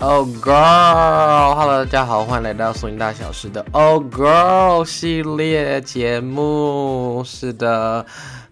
[0.00, 7.24] Oh girl，Hello，大家好，欢迎来到苏音大小事的 Oh girl 系列节目。
[7.24, 8.04] 是的，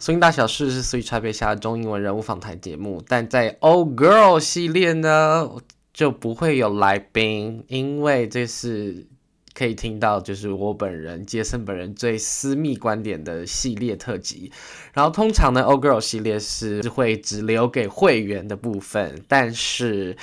[0.02, 5.48] 声音大小事是 Switch 台下中英文人物访谈节目，但在 Old girl 系列呢，
[5.94, 9.06] 就不会有来宾，因为这是
[9.54, 14.50] 可以听到就是我本人杰森本人最私密观点的系列特辑。
[14.92, 20.16] 然后通常呢 Old girl 系列是会只留给会员的部分，但是。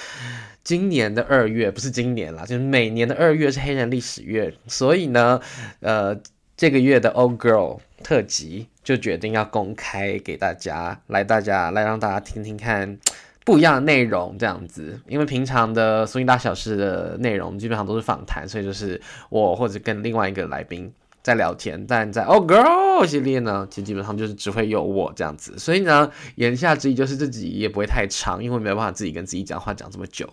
[0.62, 5.40] 今年的二月不是今年啦，就是每年的二月是黑人历史月，所以呢，
[5.80, 6.20] 呃，
[6.56, 12.98] 这个月的 Old Girl 特辑就决定要公开给大家，来大家来让大家听听看
[13.46, 15.00] 不一样的内容，这样子。
[15.08, 25.60] 因为平常的苏音大小事的内容基本上都是访谈，所以就是我或者跟另外一个来宾在聊天，但在 Oh Girl 系列呢，其实基本上就是只会有我这样子。
[25.60, 30.28] 所以呢，言下之意就是自己也不会太长，因为没有办法自己跟自己讲话讲这么久。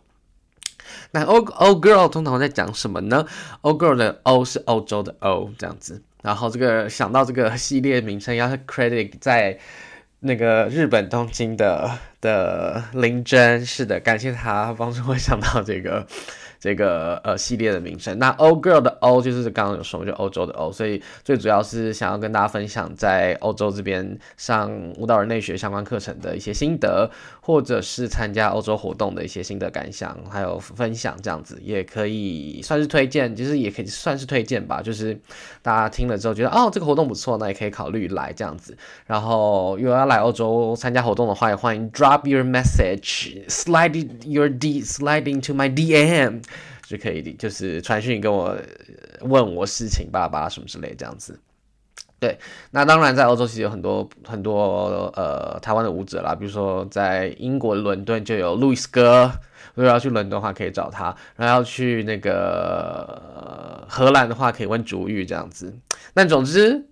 [1.11, 3.27] 那 O O girl 通常在讲什么呢
[3.61, 9.57] ？O girl 的 O 是欧洲的 O 这样子，然后这个想到这个系列名称，要是 credit 在
[10.21, 11.89] 那个日本东京的
[12.21, 16.05] 的林真，是的，感谢他帮助我想到这个。
[16.59, 27.09] 这个呃系列的名称，那 Old Girl 的 Old 就是刚刚有说，就欧洲的 O，所以最主要是想要跟大家分享在欧洲这边上舞蹈人类学相关课程的一些心得，
[27.47, 35.17] 或者是参加欧洲活动的一些心得感想，还有分享这样子，也可以算是推荐，其实也可以算是推荐吧，就是
[35.63, 38.77] 大家听了之后觉得哦这个活动不错，那也可以考虑来这样子。
[39.07, 46.43] 然后如果要来欧洲参加活动的话，也欢迎 drop your message，slide your D，slide into my DM。
[46.89, 48.57] 就可以，就是传讯跟我
[49.21, 51.39] 问我事情，巴拉巴拉什么之类这样子。
[52.19, 52.39] 对，
[52.71, 59.31] 那当然在欧洲其实有很多很多呃台湾的舞者啦，比如说在英国伦敦就有路易斯哥，
[59.75, 65.75] 如果要去伦敦的话可以找他，然后要去那个、荷兰的话可以问竹玉这样子。
[66.15, 66.87] 但总之。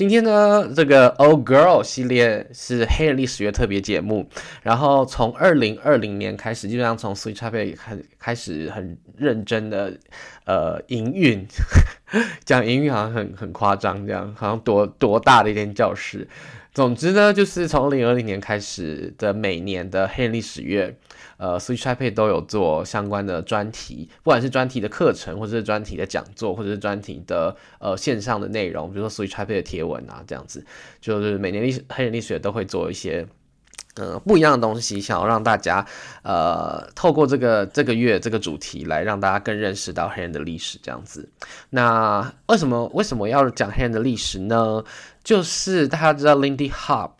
[0.00, 4.26] 今天呢，这个 Old Girl 系列是黑人历史月特别节目。
[4.62, 9.92] 然后从二零二零年开始，基本上从 Switch Taipei 开开始很认真的
[10.46, 11.46] 呃营运，
[12.46, 16.26] 讲营运好像很很夸张，这样好像多多大的一间教室。
[16.72, 20.96] 总之呢，就是从二零二零年开始的每年的黑人历史月。
[21.40, 30.62] 呃，Switch Taipei 都有做相关的专题，不管是专题的课程，或者是专题的讲座，或者是专题的呃线上的内容，比如说 Switch Taipei 的贴文啊，这样子，
[31.00, 33.26] 就是每年历史黑人历史都会做一些
[33.94, 35.86] 呃不一样的东西，想要让大家
[36.22, 41.26] 呃透过这个这个月这个主题来让大家更认识到黑人的历史这样子。
[41.70, 44.84] 那为什么为什么要讲黑人的历史呢？
[45.24, 47.12] 就是大家知道 Lindy Hop。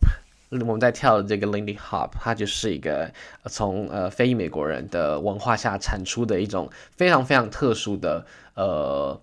[0.51, 3.11] 我们在跳的这个 Lindy Hop，它就是一个
[3.45, 8.25] 从呃非裔美国人的文化下产出的一种非常非常特殊的
[8.55, 9.21] 呃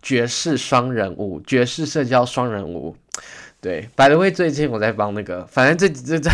[0.00, 2.96] 爵士双人舞，爵士社交双人舞。
[3.60, 6.30] 对，by the way，最近我在帮那个，反正这这这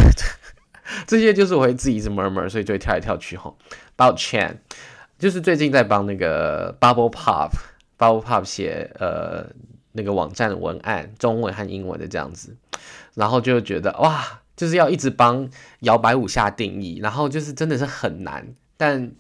[1.06, 3.56] 这些就是我会自己一直 murmur，所以就会跳来跳去吼。
[3.96, 4.60] 抱歉，
[5.18, 9.46] 就是最近在帮那个 Bubble Pop，Bubble Pop 写呃
[9.92, 12.54] 那个网站的文案，中文和英文的这样子。
[13.16, 15.48] 然后就觉得哇，就是要一直帮
[15.80, 18.46] 摇摆舞下定义，然后就是真的是很难。
[18.76, 19.10] 但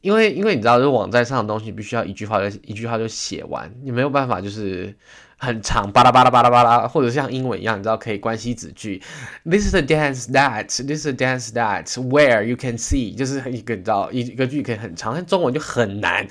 [0.00, 4.94] 因为因为你知道，这网站上的东西必须要一句话就一句话就写完，你没有办法就是
[5.38, 9.02] 很长巴拉巴拉巴拉巴拉，或者像英文一样，你知道可以关系子句。
[9.44, 16.28] This is a dance that, this is a dance that, where you can see，就是一个你知道一一个句可以很长，但中文就很难。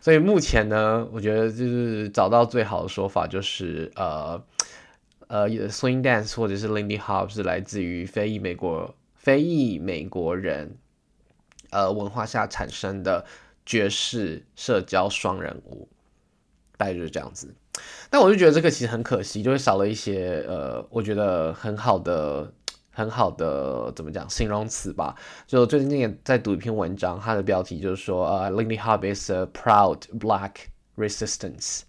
[0.00, 4.42] 所以目前呢，我觉得就是找到最好的说法就是呃。
[5.30, 10.76] 呃，swing dance 或者是 Lindy Hop 是来自于非裔美国非裔美国人
[11.70, 13.24] 呃文化下产生的
[13.64, 15.88] 爵士社交双人舞，
[16.76, 17.54] 大概就是这样子。
[18.10, 22.52] 但我就觉得这个其实很可惜，就会少了一些呃，我觉得很好的
[22.90, 25.14] 很好的怎么讲形容词吧。
[25.46, 30.54] 就最近也在读一篇文章，它的标题就是说呃，Lindy Hop is a proud black
[30.96, 31.82] resistance。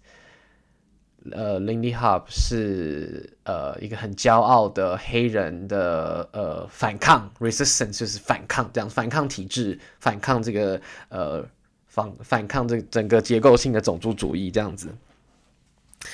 [1.30, 11.46] 呃，Lindy Hop 是呃一个很骄傲的黑人的呃反抗，resistance 就是反抗，这样反抗体制，反抗这个呃
[11.86, 14.88] 反反抗这整个结构性的种族主义这样子。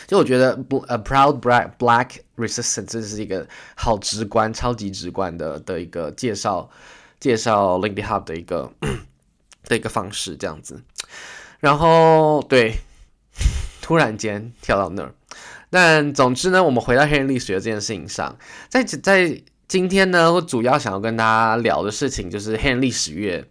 [0.06, 6.68] 就我觉得不，a proud black black resistance 这是一个好直观、超级直观的的一个介绍，
[7.18, 8.70] 介绍 Lindy Hop 的一个
[9.64, 10.82] 的一个方式这样子。
[11.58, 12.74] 然后对，
[13.88, 15.14] 突然间跳到那儿，
[15.70, 18.36] 但总之呢，我们回到黑人历史的这件事情上，
[18.68, 23.48] 在在今天呢，我主要想要跟大家聊的事情就是黑人历史月。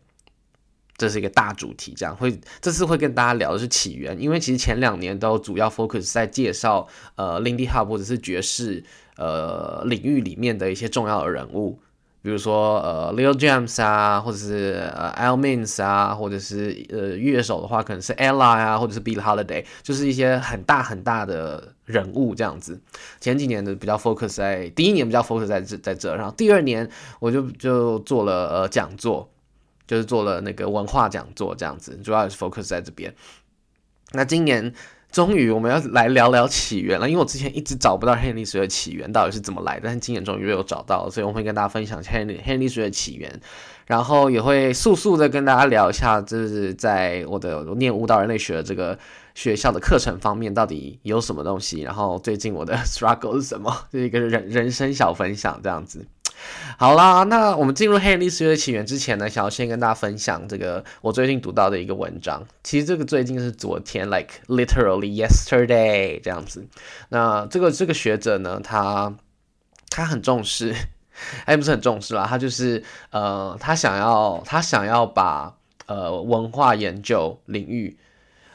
[0.95, 2.15] 这是一个大主题，这样。
[2.15, 8.83] 会这次会跟大家聊的是起源，因为其实前两年都主要 focus 在介绍呃 Lindy Hop 或者是爵士
[9.15, 11.79] 呃领域里面的一些重要的人物，
[12.27, 22.77] 比如说呃 Lil James 啊，或者是呃 Al Minns 啊，或者是呃乐手的话可能是 Ella 啊，或者是 Bill Holiday，就是一些很大很大的人物这样子。
[23.21, 26.89] 前几年的比较 focus 在第一年比较 focus 在这在这，然后第二年
[27.21, 29.29] 我就就做了呃讲座。
[29.87, 33.15] 就是做了那个文化讲座这样子，主要是 focus 在这边。
[34.11, 34.73] 那今年
[35.11, 43.39] 终于我们要来聊聊起源了，因为我之前一直找不到黑历史的起源到底是怎么来的，但是今年终于有找到，所以我会跟大家分享黑黑历史的起源，
[43.85, 48.97] 然后也会速速的跟大家聊一下，就是在我的念舞蹈人类学的这个
[49.33, 56.05] 学校的课程方面到底有什么东西，然后最近我的 struggle 是什么，就是一个人人生小分享这样子。
[56.77, 62.45] 好啦，那我们进入黑历史的起源之前呢，想要先跟大家分享这个我最近读到的一个文章。
[62.63, 66.67] 其实这个最近是昨天，like literally yesterday 这样子。
[67.09, 69.15] 那这个这个学者呢，他
[69.89, 70.75] 他很重视，
[71.45, 75.55] 哎，不是很重视啦，他就是呃，他想要他想要把
[75.87, 77.97] 呃文化研究领域，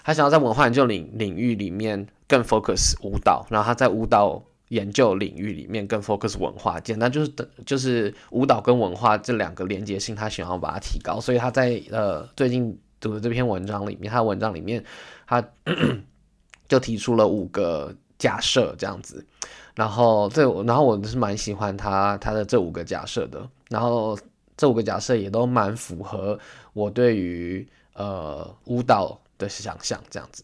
[0.05, 4.45] 他想要在文化研究领领域里面更 focus 舞蹈，然后他在舞蹈。
[4.73, 7.31] 研究领域里面更 focus 文化，简单就是
[7.67, 14.83] 就是舞蹈跟文化这两个连接性，他想要把它提高，所以他在呃最近读的这篇文章里面，他的文章里面
[15.27, 15.47] 他
[16.69, 19.23] 就提出了五个假设这样子，
[19.75, 24.19] 然后这然后我是蛮喜欢他他的这五个假设的，然后
[24.57, 26.39] 这五个假设也都蛮符合
[26.73, 30.43] 我对于呃舞蹈的想象这样子，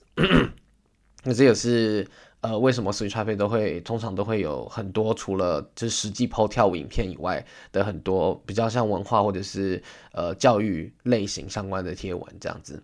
[1.25, 2.07] 那 这也是。
[2.41, 9.83] 呃，为什么 Switch Cafe 都会通常都会有很多除了就是实际 PO 跳舞影片以外的很多比较像文化或者是
[10.13, 12.81] 呃教育类型相关的贴文这样子，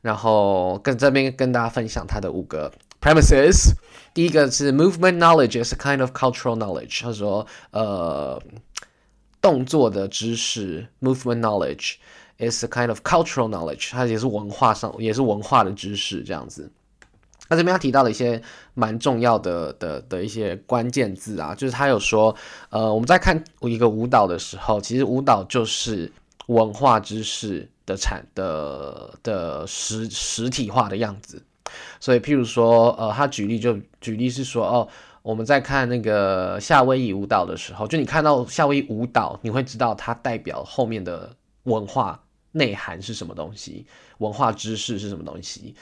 [0.00, 3.74] 然后跟这边跟大家分享它的五个 premises。
[4.14, 8.42] 第一个是 movement knowledge is a kind of cultural knowledge，他说呃
[9.42, 11.96] 动作的知识 movement knowledge
[12.38, 16.72] is a kind of cultural knowledge，它也是文化上也是文化的知识这样子。
[17.48, 18.40] 那这边他提到了一些
[18.72, 22.34] 蛮重要的的的一些关键字啊，就是他有说，
[22.70, 26.10] 呃，我们在看一个舞蹈的时候，其实舞蹈就是
[26.46, 31.42] 文化知识的产的的实实体化的样子。
[31.98, 34.88] 所以，譬如说，呃，他举例就举例是说，哦，
[35.22, 43.86] 我们在看那个夏威夷舞蹈的时候，就你看到夏威夷舞蹈，你会知道它代表后面的文化内涵是什么东西，
[44.18, 45.74] 文化知识是什么东西。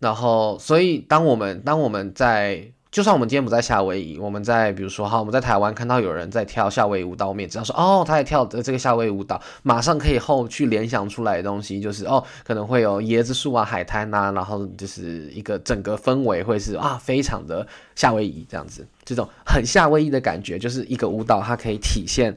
[0.00, 22.34] 然后，所以当我们当我们在，就算我们今天不在夏威夷，我们在比如说哈，我们在台湾看到有人在跳夏威夷舞蹈，我们也知道说哦，他在跳的这个夏威夷舞蹈，马上可以后去联想出来的东西就是哦，可能会有椰子树啊、海滩呐，然后就是一个整个氛围会是啊，非常的夏威夷这样子，这种很夏威夷的感觉，就是一个舞蹈它可以体现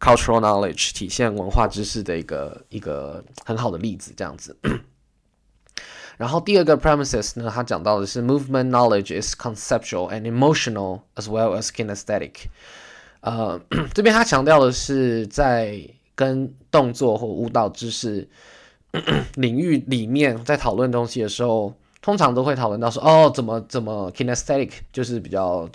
[0.00, 4.56] cultural knowledge，体现文化知识的一个一个很好的例子这样子。
[6.18, 12.46] 然后第二个 premises 呢，他讲到的是 movement knowledge is conceptual and emotional as well as kinesthetic。
[13.20, 13.60] 呃，
[13.94, 15.80] 这边他强调的是在
[16.14, 18.28] 跟动作或舞蹈知识
[19.34, 25.68] 领域里面在讨论东西的时候，通常都会讨论到说，哦，怎么怎么 kinesthetic 就是比较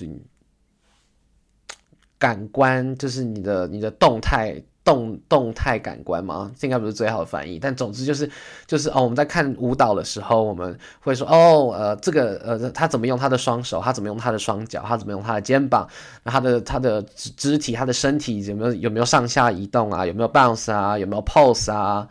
[2.17, 4.61] 感官，就是你的你的动态。
[4.87, 6.49] 动动态感官吗？
[6.57, 8.31] 这应该不是最好的翻译，但总之就是
[8.65, 15.85] 就是哦，我们在看舞蹈的时候，我们会说哦，呃，这个呃，他怎么用他的双手，他怎么用他的双脚，他怎么用他的肩膀，
[16.23, 20.05] 他的他的肢肢体，他的身体有没有有没有上下移动啊？
[20.05, 20.97] 有没有 bounce 啊？
[20.97, 22.07] 有没有 pose 啊？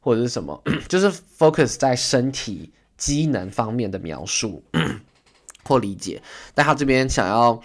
[0.00, 0.58] 或者是什么？
[0.88, 4.64] 就是 focus 在身体机能方面的描述
[5.64, 6.22] 或理解。
[6.54, 7.60] 但他这边想要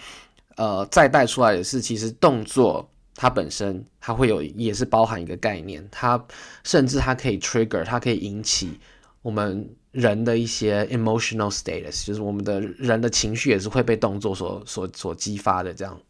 [0.56, 2.86] 呃再带出来的是，其实动作。
[3.20, 6.24] 它本身它会有，也是包含一个概念，它
[6.64, 8.80] 甚至它可以 trigger，它可以引起
[9.20, 16.00] 我们人的一些 emotional status，就是我们的人的情绪也是会被动作所所所激发的这样。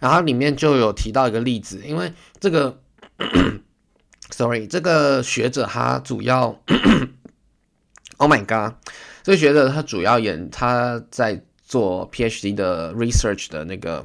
[0.00, 2.80] 然后里面就有提到一个例子，因为这个，
[4.30, 6.60] sorry，这个学者他主要
[8.18, 8.74] Oh my god！
[9.22, 14.04] 这个学者他主要演他在做 PhD 的 research 的那个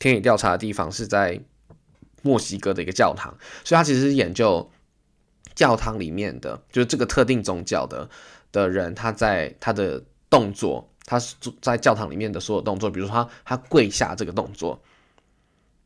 [0.00, 1.40] 田野调查的地方是在
[2.22, 4.68] 墨西哥的一个教堂，所以他其实是研究
[5.54, 8.10] 教堂里面的，就是这个特定宗教的
[8.50, 14.82] 的人，他在他的动作，他是在教堂里面的所有动作，比如说他他跪下这个动作，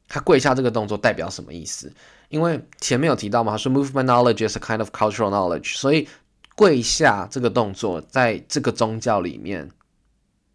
[0.08, 1.92] 他跪下这个动作代表什么意思？
[2.28, 6.08] 因为前面有提到嘛，说 movement knowledge is a kind of cultural knowledge，所以
[6.56, 9.70] 跪下这个动作在这个宗教里面，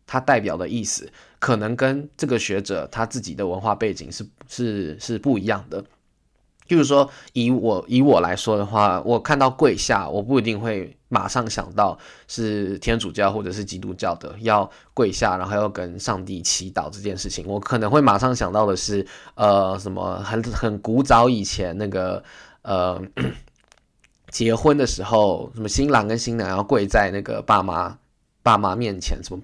[0.05, 5.83] 它代表的意思可能跟这个学者他自己的文化背景是是是不一样的。
[6.67, 17.43] 就是说，以我以我来说的话，我看到跪下，我不一定会马上想到是天主教或者是基督教的要跪下，然后要跟上帝祈祷这件事情。
[17.47, 19.03] 我可能会马上想到的是，
[19.33, 22.23] 呃，什么很很古早以前那个
[22.61, 23.01] 呃
[24.29, 27.97] 结婚的时候，什么新郎跟新娘要跪在那个爸妈
[28.43, 29.41] 爸妈面前，什么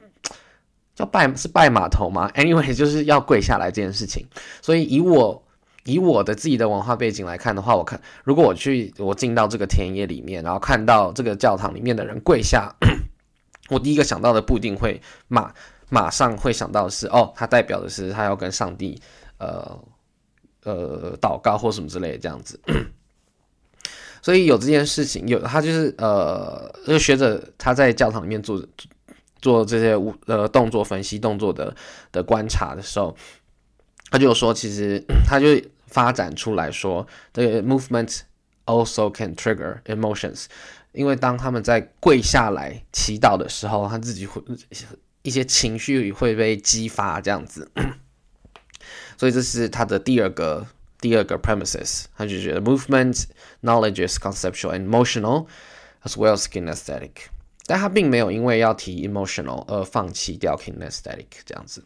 [0.96, 4.26] 叫拜是拜码头吗？Anyway，就是要跪下来这件事情。
[4.62, 5.42] 所以以我。
[5.88, 12.74] 以我的自己的文化背景来看的话，我看如果我去我进到这个田野里面，然后看到这个教堂里面的人跪下，
[13.70, 15.54] 我第一个想到的不一定会马
[15.90, 19.00] 马上会想到的是哦，它代表的是他要跟上帝
[19.38, 19.80] 呃
[20.64, 22.60] 呃祷告或什么之类的这样子。
[24.24, 28.60] 所以有这件事情，有他就是呃，这个学者他在教堂里面做
[29.46, 29.94] 做这些
[30.26, 31.76] 呃动作分析、动作的
[32.12, 33.16] 的观察的时候，
[34.10, 35.46] 他就说，其实他就。
[35.88, 38.22] 发展出来说，这个 movement
[38.66, 40.48] also can trigger emotions，
[40.92, 44.42] 因为当他们在跪下来祈祷的时候，他自己会
[45.22, 47.72] 一些情绪会被激发，这样子。
[49.16, 50.68] 所以这是他的第二个
[51.00, 53.26] 第二个 premises，他就觉得 movement
[53.62, 55.48] knowledge is conceptual and emotional
[56.04, 57.30] as well as kinesthetic，
[57.66, 61.84] 但他并没有因为要提 emotional 而放弃掉 kinesthetic 这样子。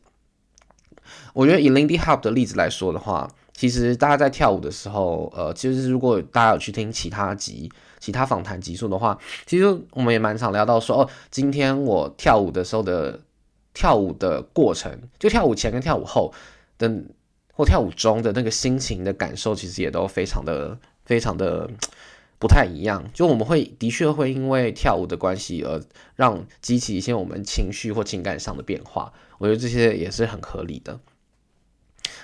[1.34, 3.30] 我觉得以 Lindy Hop 的例子来说的话。
[3.52, 7.70] 其实大家在跳舞的时候，呃，其实如果大家有去听其他集、
[8.00, 13.20] 其他访谈集数的话，其实我们也蛮常聊到说，哦，今天我跳舞的时候的
[13.74, 16.34] 跳舞的过程，就跳舞前跟跳舞后
[16.78, 17.04] 的
[17.54, 21.70] 或跳舞中的那个心情的感受，其实也都非常的、非常的
[22.40, 23.04] 不太一样。
[23.14, 25.82] 就我们会的确会因为跳舞的关系而
[26.16, 31.00] 让激起一些我们情绪或情感上的变化，我觉得这些也是很合理的。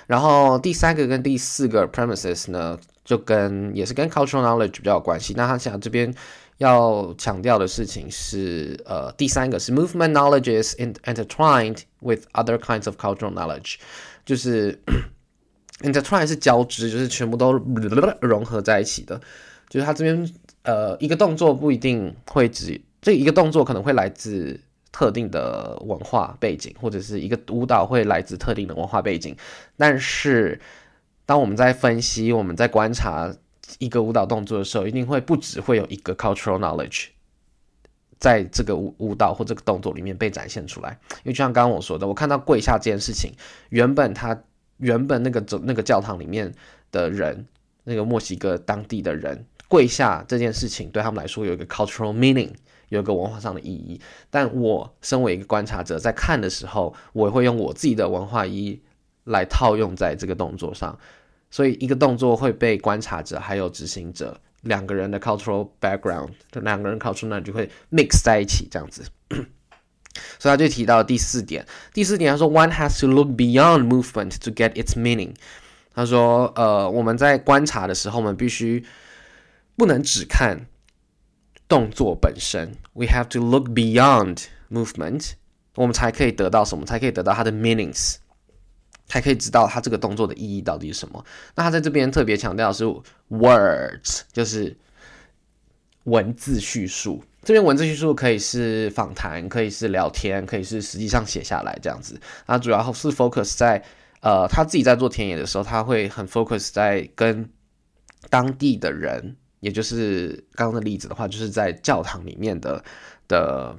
[0.06, 5.34] 然后第三个跟第四个 premises 呢，就跟也是跟 cultural knowledge 比较有关系。
[5.36, 6.14] 那他想这边
[6.58, 13.74] 要强调的事情是，呃，第三个是 movement knowledge is intertwined with other kinds of cultural knowledge，
[14.24, 14.80] 就是
[15.82, 17.52] intertwined 是交织，就是全部都
[18.22, 19.20] 融合在一起的。
[19.68, 20.30] 就是他这边
[20.62, 24.60] 呃一个动作不一定会只这一个动作可能会来自。
[24.92, 29.36] 特定的文化背景，或者是一个舞蹈会来自特定的文化背景，
[29.76, 30.58] 但是
[31.26, 33.30] 当我们在分析、我们在观察
[33.78, 37.08] 一个舞蹈动作的时候，一定会不只会有一个 cultural knowledge
[38.18, 40.98] 在这个舞舞蹈或这个动作里面被展现出来。
[41.16, 43.32] 因为就像刚刚我说的，我看到跪下这件事情，
[43.68, 44.44] 原本他
[44.78, 46.50] 原本那个走那个教堂里面
[46.90, 47.46] 的人，
[47.84, 52.50] 那个墨西哥当地的人跪下这件事情，对他们来说有一个 cultural meaning。
[52.88, 58.80] 有一个文化上的意义，但我身为一个观察者，在看的时候，我会用我自己的文化意义
[59.24, 60.96] 来套用在这个动作上，
[61.50, 69.02] 所以一个动作会被观察者还有执行者两个人的 cultural background，这两个人 cultural 呢就会 mix 在一起这样子。
[70.38, 75.34] 所以他就提到第四点，第四点他说，one has to look beyond movement to get its meaning。
[75.92, 78.84] 他说，呃，我们在观察的时候，我们必须
[79.76, 80.66] 不能只看。
[81.68, 85.32] 动作本身，we have to look beyond movement，
[85.74, 86.86] 我们才可以得到什么？
[86.86, 88.18] 才可以得到它的 meanings，
[89.08, 91.24] 才可以知道它这个动作的意义到底是什么。
[91.56, 92.84] 那他在这边特别强调是
[93.30, 94.76] words，就是
[96.04, 97.24] 文字叙述。
[97.42, 102.20] 这边文字叙述可以是访谈，可以是聊天，可以是实际上写下来这样子。
[102.46, 103.82] 那主要是 focus 在
[104.20, 107.50] 呃他自己在做田野的时候，他会很 focus 在跟
[108.30, 109.36] 当地的人。
[109.66, 112.84] 也就是刚刚的例子的话，就是在教堂里面的
[113.26, 113.74] 的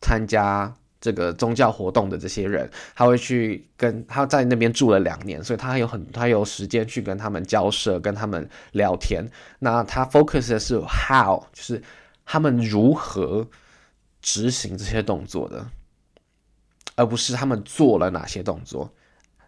[0.00, 9.22] 参加这个宗教活动的这些人，他会去跟他在那边住了两年，所以他有很他有时间去跟他们交涉，跟他们聊天。
[9.58, 11.82] 那他 focus 的是 how，就是
[12.24, 13.46] 他们如何
[14.22, 15.66] 执行这些动作的，
[16.94, 18.90] 而不是他们做了哪些动作。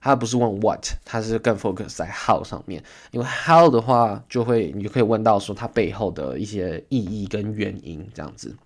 [0.00, 8.56] 他不是问 what，他是更 focus 在 how 上面，因为 how 的话就会你就可以问到说它背后的一些意义跟原因这样子。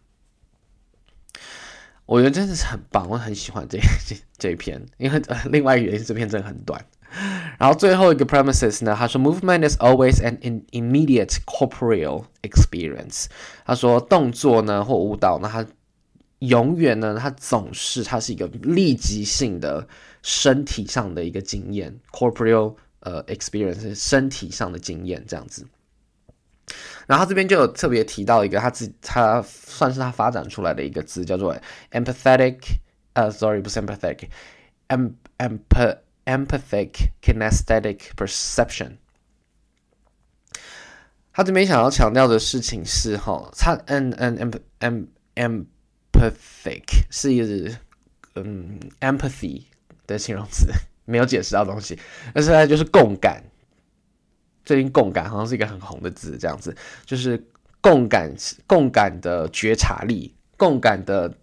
[2.04, 6.84] 我觉得真的是很棒，我很喜欢这这这一篇，因为、呃、另外一个原因是这篇真的很短。
[7.58, 10.38] 然后最后一个 premises 呢，他说 movement is always an
[10.72, 13.26] immediate corporeal experience。
[13.64, 15.64] 他说动作呢或舞蹈呢，它
[16.40, 19.86] 永远呢，它总是它是一个立即性的
[20.22, 25.66] 身体上的一个经验，corporal 呃 experience 身体上的经验这样子。
[27.06, 31.54] 然后这边就有特别提到一个他自己他算是他发展出来的一个字，叫做
[31.90, 32.58] empathetic，
[33.14, 38.92] 呃，sorry 不是 empathetic，em emp empathic kinesthetic perception。
[41.32, 47.76] 他这边想要强调的事情是哈，他 an an em em empathic 是一个
[48.36, 49.64] 嗯 empathy
[50.12, 50.70] 的形容词，
[51.04, 51.98] 没有解释到东西，
[52.34, 53.42] 但是它就是共感。
[54.64, 57.48] 最近共感好像是一个很红的字，这样子就是
[57.80, 58.32] 共感、
[58.68, 61.34] 共感的觉察力、共感的、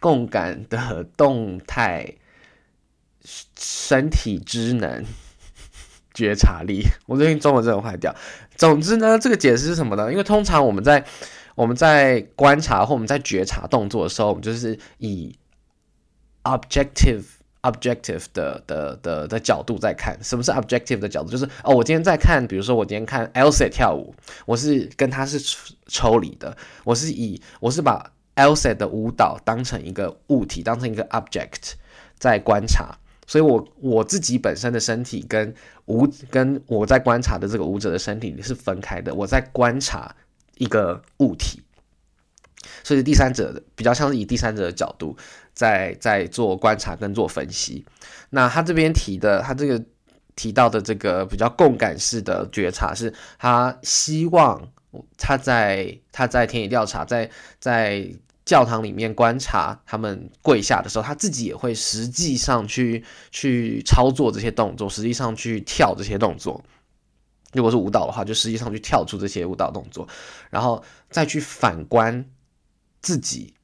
[0.00, 2.16] 共感的动态
[3.58, 5.02] 身体知能
[6.12, 6.84] 觉察力。
[7.06, 8.14] 我最近中文真的坏掉。
[8.54, 10.10] 总之呢，这个解释是什么呢？
[10.12, 11.02] 因为通常我们在
[11.54, 15.38] 我们在观察或我们在觉察动作的时候，我们就是以
[16.42, 17.24] objective。
[17.62, 21.30] Objective 的的的的角度在看，什么是 objective 的角度？
[21.30, 24.14] 就是哦，我今天在看，比如说我今天看 Elsa 跳舞，
[24.46, 25.38] 我是跟他是
[25.86, 31.72] 抽离的，我是以我是把 Elsa 的舞蹈当成一个物体，当成一个 object
[32.18, 32.96] 在观察，
[33.26, 35.52] 所以我我自己本身的身体跟
[35.86, 40.14] 舞跟我在观察的这个舞者的身体是分开的，我在观察
[40.56, 41.62] 一个物体。
[42.82, 45.16] 所以第三者比较像是以第三者的角度
[45.54, 47.84] 在在做观察跟做分析。
[48.30, 49.82] 那他这边提的，他这个
[50.36, 54.70] 提到的这个比较共感式的觉察，是他希望
[55.16, 58.08] 他在他在田野调查，在在
[58.44, 66.62] 教堂里面观察他们跪下的时候，他自己也会实际上去去操作这些动作，实际上去跳这些动作。
[67.52, 70.06] 如果是舞蹈的话，就实际上去跳出这些舞蹈动作，
[70.50, 72.24] 然后再去反观。
[73.08, 73.54] 自己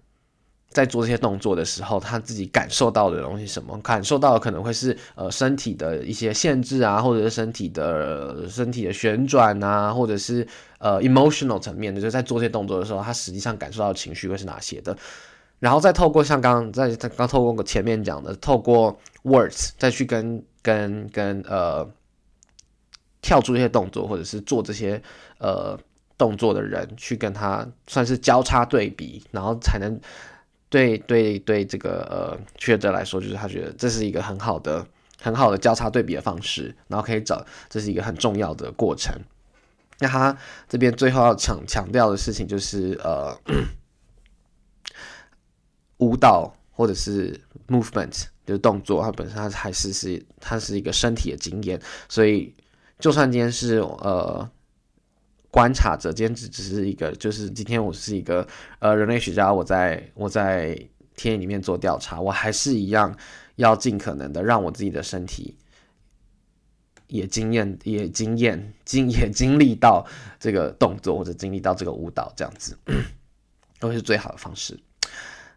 [0.71, 3.79] 在做这些动作的时候，他自己感受到的东西什么？
[3.83, 14.97] 感受到的可能会是呃身体的一些限制啊，或者是身体的身体的旋转啊，或者是呃 emotional 层面的，就在做这些动作的时候，他实际上感受到的情绪会是哪些的？
[15.59, 21.87] 然后再透过像刚刚在刚透过前面讲的，透过 words 再去跟跟跟呃
[23.21, 25.03] 跳出这些动作，或者是做这些
[25.37, 25.79] 呃。
[26.17, 29.99] 动作的人去跟他算是交叉对比，然后才能
[30.69, 34.87] 对对对这个呃学者来说，就是他觉得这是一个很好的
[35.21, 39.13] 很好的交叉对比的方式，然后可以找这是一个很重要的过程。
[39.99, 40.37] 那他
[40.69, 43.37] 这边最后要强强调的事情就是呃
[45.99, 52.55] 舞蹈或者是 movement 就动作，它本身它还是是它是一个身体的经验，所以
[53.01, 54.49] 就算今天是呃。
[55.55, 58.45] 观察者，今天只只是一个，就是今天我是一个
[58.81, 60.77] 呃人类学家，我在我在
[61.15, 63.17] 田野里面做调查，我还是一样
[63.55, 65.57] 要尽可能的让我自己的身体
[67.07, 70.05] 也经验也经验经也经历到
[70.41, 72.77] 这个动作或者经历到这个舞蹈，这样子
[73.79, 74.77] 都是最好的方式。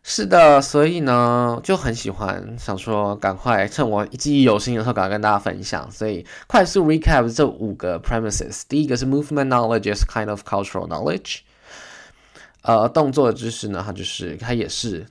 [0.09, 5.91] 是的，所以呢就很喜欢，想说赶快趁我记忆犹新的时候，赶快跟大家分享。
[5.91, 11.39] 所以快速 recap 这五个 premises，第一个是 movement knowledge is kind of cultural knowledge，
[12.61, 15.05] 呃，动作知识呢，它就是它也是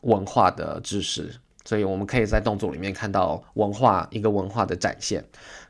[0.00, 5.24] 文化的知识，所以我们可以在动作里面看到文化一个文化的展现。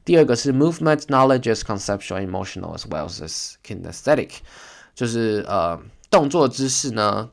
[0.07, 4.31] 第二个是 movement knowledge is conceptual emotional as well as kinesthetic，
[4.95, 7.29] 就是呃动作知识呢。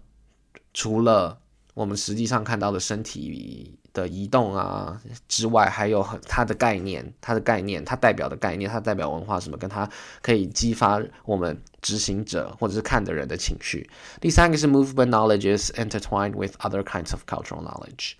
[0.75, 1.39] 除了
[1.73, 9.89] 我们实际上看到的身体的移动啊之外，还有它的概念，它的概念，它代表的概念，它代表文化什么，跟它
[10.21, 13.89] 可以激发我们执行者或者是看的人的情绪。
[14.19, 18.15] 第三个是 movement knowledge is intertwined with other kinds of cultural knowledge。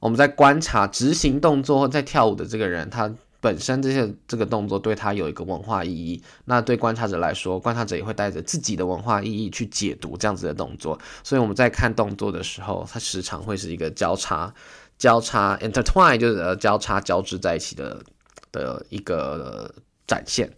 [0.00, 3.14] 我们在观察执行动作或在跳舞的这个人，他。
[3.40, 10.98] 本身这些这个动作对他有一个文化意义，那对观察者来说，观察者也会带着自己的文化意义去解读这样子的动作。
[11.22, 14.52] 所以我们在看动作的时候，它时常会是一个交叉、
[14.98, 18.02] 交叉 intertwine，就是呃交叉交织在一起的
[18.50, 19.72] 的一个
[20.06, 20.50] 展现。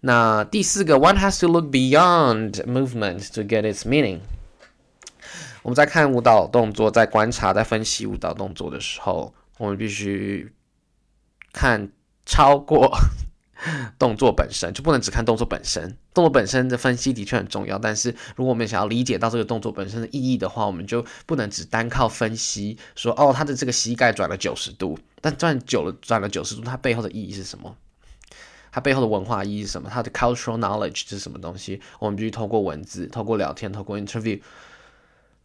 [0.00, 4.18] 那第四个，one has to look beyond movement to get its meaning。
[5.62, 10.52] 我们在看舞蹈动作，在观察、在分析舞蹈动作的时候，我们必须
[11.52, 11.92] 看。
[12.26, 12.94] 超过
[13.98, 15.96] 动作本身，就不能只看动作本身。
[16.12, 27.74] 动作本身的分析的确很重要，但是如果我们想要理解到这个动作本身的意义的话，我们就不能只单靠分析说哦，他的这个膝盖转了九十度，但转久了转了九十度，它背后的意义是什么？
[28.70, 29.88] 它背后的文化意义是什么？
[29.90, 31.80] 它的 cultural knowledge 是什么东西？
[31.98, 34.38] 我们必须透过文字、透过聊天、透过 interview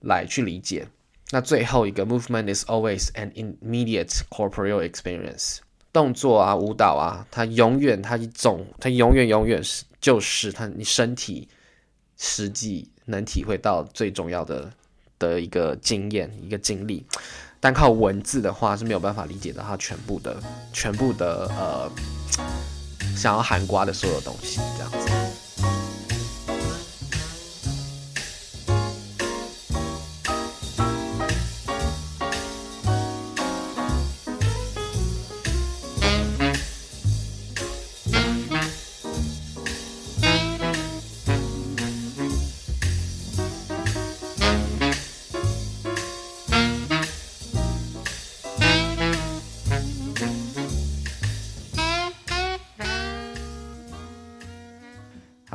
[0.02, 0.89] 来去理解。
[1.30, 5.60] 那最后一个 movement is always an immediate corporeal experience。
[5.94, 11.48] 动作啊，舞蹈啊，它永远，它一种，它永远，永远是就是它你身体
[12.18, 14.72] 实际能体会到最重要的
[15.20, 17.06] 的一个经验，一个经历。
[17.60, 20.42] 单靠文字的话是没有办法理解到它全部的、
[20.74, 21.92] 全部的呃。
[23.14, 25.31] 想要含瓜的所有东西，这样子。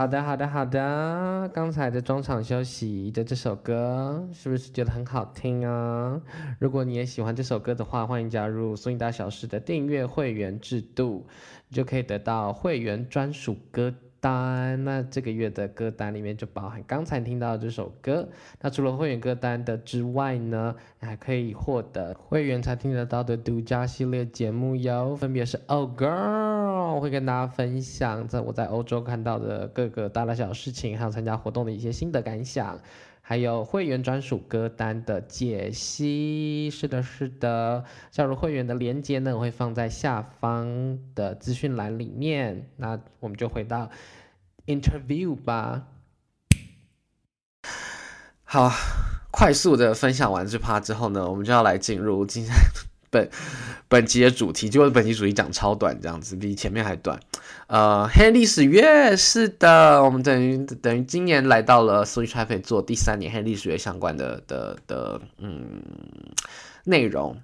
[0.06, 1.50] 好的，好的，好的。
[1.52, 6.22] 刚才的中场休息的这首歌，是不是觉得很好听啊？
[6.60, 11.26] 如果你也喜欢这首歌的话，欢迎加入苏影大小事的订阅会员制度，
[11.68, 13.92] 你就可以得到会员专属歌。
[14.20, 18.28] 单，那这个月的歌单里面就包含刚才听到这首歌。
[18.60, 32.78] 那除了会员歌单的之外呢，还可以获得会员才听得到的独家系列节目哟，分别是 Oh Girl，我会跟大家分享在我在欧洲看到的各个大大小小事情，还有参加活动的一些心得感想，
[33.28, 36.70] 还有会员专属歌单的解析。
[36.70, 42.70] 是的，是的，加入会员的链接呢，我会放在下方的资讯栏里面。
[42.76, 43.90] 那我们就回到。
[44.66, 45.86] Interview 吧，
[48.42, 48.70] 好，
[49.30, 52.52] 快速的分享完这趴之后呢，我们就要来进入今天
[53.16, 53.30] 本
[53.88, 54.68] 本集的主题。
[54.68, 57.18] 结果本集主题讲超短，这样子比前面还短。
[57.68, 65.80] 呃，黑历史月，是的，我们等于等于今年来到了 Switch Taipei 做第三年黑历史月相关的的的嗯
[66.84, 67.36] 内容。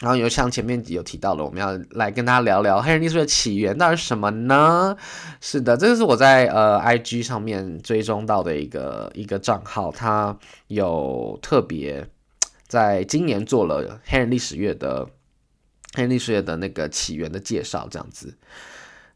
[0.00, 4.96] 然后有像前面有提到了，我们要来跟大家聊聊黑人历史的起源到底是什么呢？
[5.40, 10.36] 是的，这个是我在呃 IG 上面追踪到的一个一个账号，它
[10.66, 12.04] 有特别
[12.66, 15.06] 在今年做了黑人历史月的
[15.94, 18.36] 黑人历史月的那个起源的介绍，这样子。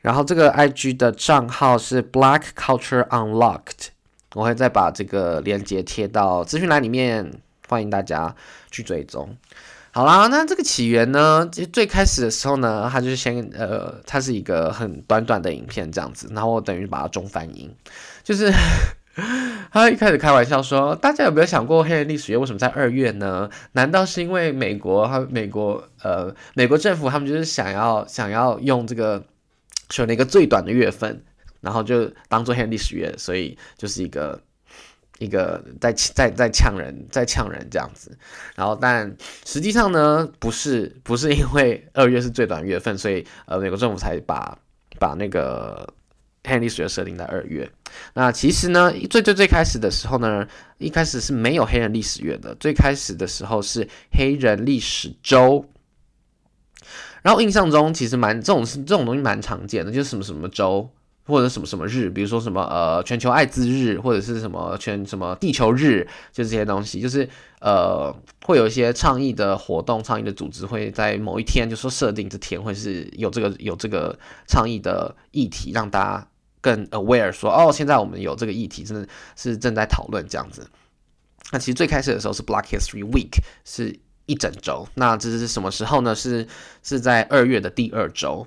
[0.00, 3.88] 然后这个 IG 的账号是 Black Culture Unlocked，
[4.34, 8.34] 我会再把这个链接贴到资讯栏里面，欢迎大家
[8.70, 9.37] 去追踪。
[9.90, 17.74] 好啦，那这个起源呢，其实最开始的时候呢，它就是先呃，它是一个很短短的影片这样子，然后我等于把它中翻英，
[18.22, 18.52] 就是
[19.72, 23.50] 他一开始开玩笑说，大家有没有想过黑人历史月为什么在二月呢？
[23.72, 29.22] 难道是因为美国和美国呃美国政府他们就是想要想要用这个
[29.90, 31.22] 选了一个最短的月份，
[31.61, 34.40] 然后就当做黑人历史月，所以就是一个。
[35.20, 38.16] 一个在在在呛人，在呛人这样子，
[38.54, 44.57] 然后但实际上呢，不是不是因为二月是最短月份，所以呃美国政府才把
[45.00, 45.92] 把那个
[46.48, 47.70] 黑历史就设定在二月。
[48.14, 50.46] 那其实呢，最最最开始的时候呢，
[50.78, 55.64] 一开始是没有黑人历史月的，最开始的时候是黑人历史周。
[57.22, 60.90] 然后印象中其实蛮这种是这种东西蛮常见的，就是什么什么周。
[61.30, 67.28] 或者什么什么日，比如说什么呃全球艾滋日，或者是什么全什么地球日，就这些东西，就是
[67.61, 68.11] 呃
[68.46, 76.26] 会有一些倡议的活动，倡议的组织会在某一天就说设定这天会是有这个有这个倡议的议题，让大家
[76.61, 80.68] 更 aware 说哦，现在我们有这个议题，真的是正在讨论这样子。
[81.53, 84.87] 那其实最开始的时候是 Black History Week，是一整周。
[84.94, 86.14] 那这是什么时候呢？
[86.14, 86.47] 是
[86.83, 88.47] 是在二月的第二周。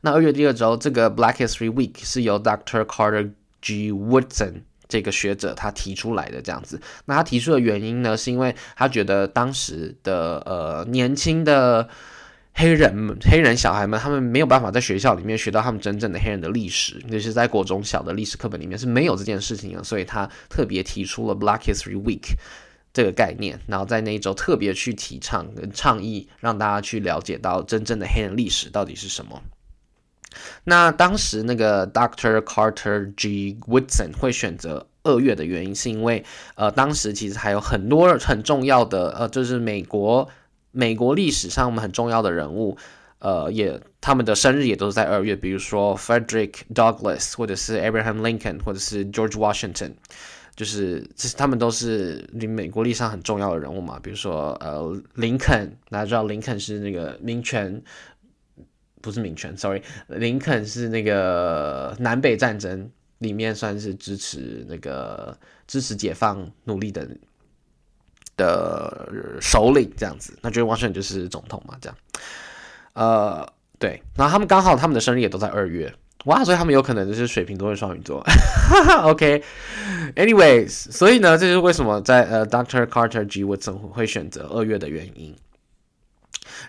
[0.00, 2.84] 那二月第二周，这个 Black History Week 是由 Dr.
[2.84, 3.30] Carter
[3.62, 3.92] G.
[3.92, 6.80] Woodson 这个学者他提出来的这样子。
[7.04, 11.88] 那他提出的原因呢，是因为他觉得当时的呃年轻的
[12.54, 22.34] 黑人黑人小孩们，他们没有办法在学校里面学到他们真正的黑人的历史，就是在国中小的历史课本里面是没有这件事情的，所以他特别提出了 Black History Week
[22.92, 29.42] 这个概念，然后在那一周特别去提倡跟倡议，让大家去了解到真正的黑人历史到底是什么。
[30.62, 32.40] 那当时那个 Dr.
[32.40, 33.58] Carter G.
[33.68, 40.28] Woodson 会选择二月的原因，是因为呃，当时其实还有很多很重要的呃，就是美国
[40.74, 42.76] 美国历史上我们很重要的人物，
[43.20, 49.92] 呃，也他们的生日也都是在二月，比如说 Frederick Douglass，或者是 Abraham Lincoln，或者是 George Washington，
[50.56, 54.00] 就是这是他们都是美国历史上很重要的人物嘛。
[54.02, 57.80] 比如说呃，林肯，大家知道林肯是那个民权，
[59.00, 67.08] 不是民权，sorry，林肯是那个南北战争里面算是支持那个支持解放奴隶的
[68.36, 69.08] 的
[69.40, 70.36] 首领这样子。
[70.42, 71.96] 那 George Washington 就是总统嘛，这样。
[72.94, 73.46] 呃，
[73.78, 75.92] 对，然后他们刚好他们的生日也都在二月，
[76.26, 78.24] 哇，所以他们有可能就是水瓶座跟双鱼座。
[79.04, 82.86] OK，anyways，、所以呢，这就是为什么在呃，Dr.
[82.86, 83.42] Carter G.
[83.44, 85.34] 我总会选择二月的原因。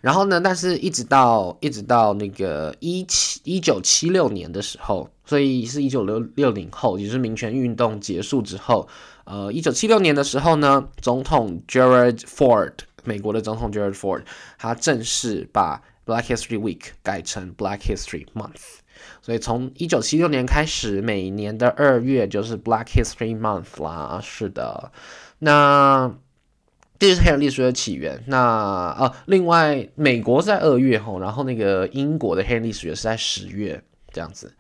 [0.02, 8.88] 然后呢，但是一直到一直到那个一七一九七六年的时候，所以是一九六六零后，也就是民权运动结束之后，
[9.26, 14.22] 呃，一九七六年的时候呢，总统 Gerald Ford，美国的总统 Gerald Ford，
[14.58, 18.80] 他正式把 Black History Week 改成 Black History Month，
[19.24, 24.22] 所以从一九七六年开始，每年的二月就是 Black History Month 啦。
[24.24, 24.92] 是的，
[25.40, 26.14] 那
[27.00, 28.24] 这是黑人历史的起源。
[28.28, 33.84] 那呃、另外美国在二月吼，然后那个英国的黑人历史也是在十月
[34.14, 34.54] 这样子。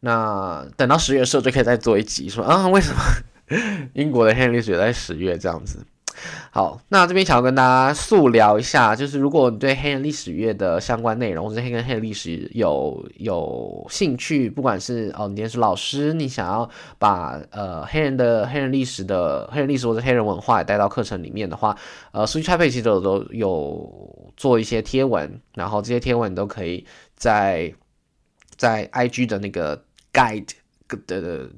[0.00, 3.00] 那等到十月的时候就可以再做一集，说啊，为什么
[3.94, 5.84] 英国的黑人历史学在十月这样子？
[6.50, 21.74] 好，那这边想要跟大家速聊一下，就是如果你对黑人历史月的相关内容，或者黑跟黑人历史有有兴趣，不管是哦，你今天是老师，你想要把呃黑人的黑人历史的黑人历史或者黑人文化也带到课程里面的话，
[22.12, 26.84] 呃，Switch Taipei 其实都都有做一些贴文，然后这些贴文你都可以
[27.14, 27.72] 在
[28.56, 30.48] 在 IG 的那个 Guide
[31.06, 31.48] 的，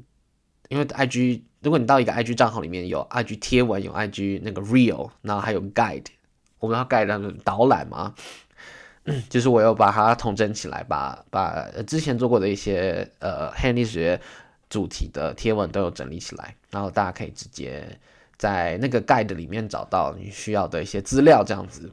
[0.68, 1.42] 因为 IG。
[1.62, 6.06] 如果你到一个 IG 账号里面有 IG 贴文，有 IG 那个 Reel，然后还有 Guide，
[6.58, 8.14] 我们要 Guide 那个导览嘛，
[9.28, 14.20] 就是我又把它统整起来，把把之前做过的一些呃黑历史学
[14.68, 17.98] 主题的贴文都有整理起来，然后大家可以直接
[18.36, 21.92] 在那个 Guide 里面找到你需要的一些资料，这样子。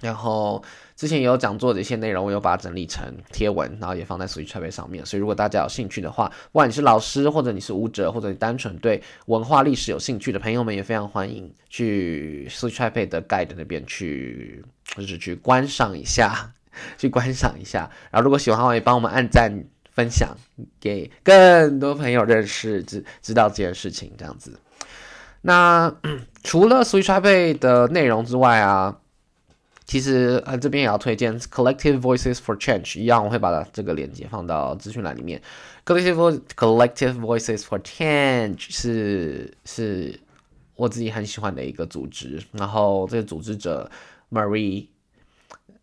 [0.00, 0.62] 然后
[0.98, 5.06] 之前也有讲座的一些内容，我有把它整理成贴文，然后也放在 Switch Taipei 上面。
[5.06, 14.64] 所以如果大家有兴趣的话，不管你是老师，或者你是舞者，或者你单纯对文化历史有兴趣的朋友们，也非常欢迎去 Switch Taipei 的 Guide 那边去，
[14.96, 16.52] 就是去观赏一下，
[16.98, 17.88] 去观赏一下。
[18.10, 19.52] 然后如果喜欢的话，也帮我们按赞、
[19.92, 20.36] 分享，
[20.80, 24.12] 给更多朋友认识、知知道这件事情。
[24.18, 24.58] 这样子。
[25.42, 25.94] 那
[26.42, 28.96] 除了 Switch Taipei 的内容之外啊。
[29.88, 35.40] 其实呃，这边也要推荐 Collective Voices for Change，一样我会把它这个链接放到资讯栏里面。
[35.86, 40.20] Collective Vo Collective Voices for Change 是是
[40.76, 43.90] 我自己很喜欢的一个组织，然后这个组织者
[44.30, 44.88] Marie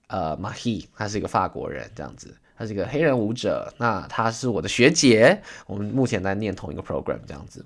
[0.05, 7.65] 呃 Marie，他是一个法国人，这样子，他是一个黑人舞者，那他是我的学姐，我们目前在念同一个 program 这样子。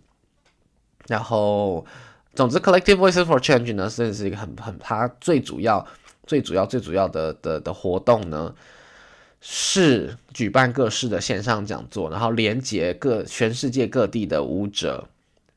[1.07, 1.85] 然后，
[2.33, 5.85] 总之 Collective Voices for Change 呢，甚至是一个很很他最主要。
[6.29, 8.53] 最主要、最主要的的的活动呢，
[9.41, 15.07] 是举办各式的线上讲座，然后连接各全世界各地的舞者，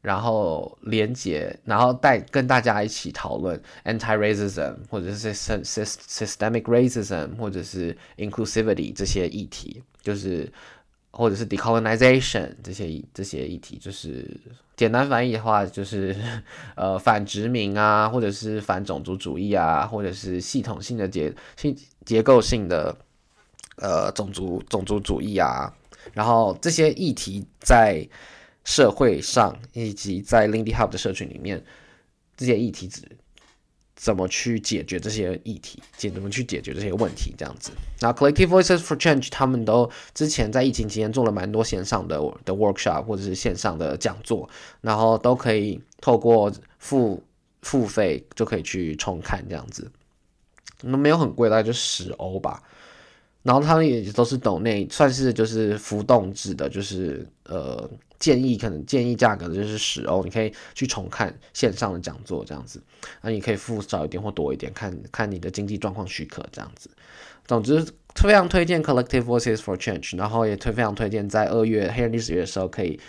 [0.00, 10.50] 然后连接，然后带跟大家一起讨论 anti-racism 或者是 systemic racism 或者是 inclusivity 这些议题，就是。
[11.12, 14.26] 或者是 decolonization 这些这些议题，就是
[14.74, 16.16] 简单翻译的话，就是
[16.74, 22.96] 呃反殖民啊，或者是反种族主义啊，或者是系统性的结性结构性的
[23.76, 25.72] 呃种族种族主义啊，
[26.14, 28.08] 然后这些议题在
[28.64, 31.62] 社会上以及在 Lindy Hop 的社群里面，
[32.36, 33.02] 这些议题指。
[34.02, 35.80] 怎么去解决这些议题？
[35.96, 37.32] 解怎么去解决这些问题？
[37.38, 37.70] 这样子。
[38.00, 44.48] 那 Collective Voices for Change 他们都之前在疫情期间做了蛮多线上的的 workshop 或者是线上的讲座，
[44.80, 47.22] 然后都可以透过付
[47.60, 49.88] 付费就可以去重看这样子。
[50.80, 52.60] 那没有很贵，大概就十欧吧。
[53.44, 57.88] 然后他们也都是 donate，算是就是浮动制的，就是呃。
[58.22, 62.80] 建议可能建议价格的就是十欧，你可以去重看线上的讲座这样子，
[63.20, 66.88] 那你可以付少一点或多一点，看看你的经济状况许可这样子。
[67.48, 73.00] 总之非常推荐 Collective Voices for Change，然后也推非常推荐在二月黑人历史月的时候可以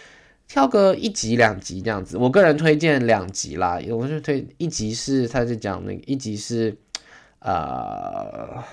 [0.47, 2.17] 挑个一集两集这样子。
[2.17, 6.75] 我个人推荐两集啦，我就推一集是他是讲那个一集是
[7.37, 8.63] 呃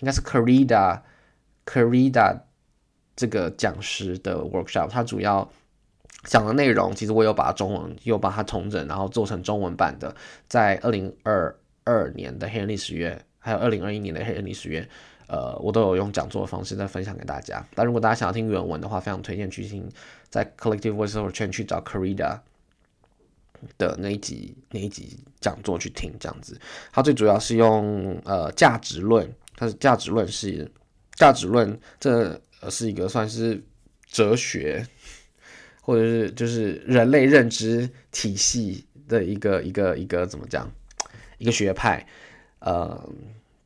[0.00, 1.02] 应该是 Carida
[1.64, 2.40] Carida。
[3.14, 5.48] 这个讲师的 workshop，它主要
[6.24, 10.14] 讲的内容，其实我有把它中文又把它重整，然后做成中文版的，
[10.48, 14.88] 在二零二二年的黑人历史月，还有二零二一年的黑人历史月，
[15.26, 17.64] 呃，我都有用讲座的方式在分享给大家。
[17.74, 19.88] 但如果大家想要听原文的话，非常推荐去听
[20.30, 22.38] 在 Collective Voiceover 圈去找 Karida
[23.78, 26.58] 的那一集那一集讲座去听，这样子。
[26.92, 30.70] 它最主要是用呃价值论，它是价值论是
[31.16, 33.62] 价值论，这是一个算是
[34.06, 34.86] 哲学，
[35.80, 40.70] 或者是就是人类认知体系的一个一个一个怎么讲
[41.38, 42.06] 一个学派，
[42.60, 43.08] 呃。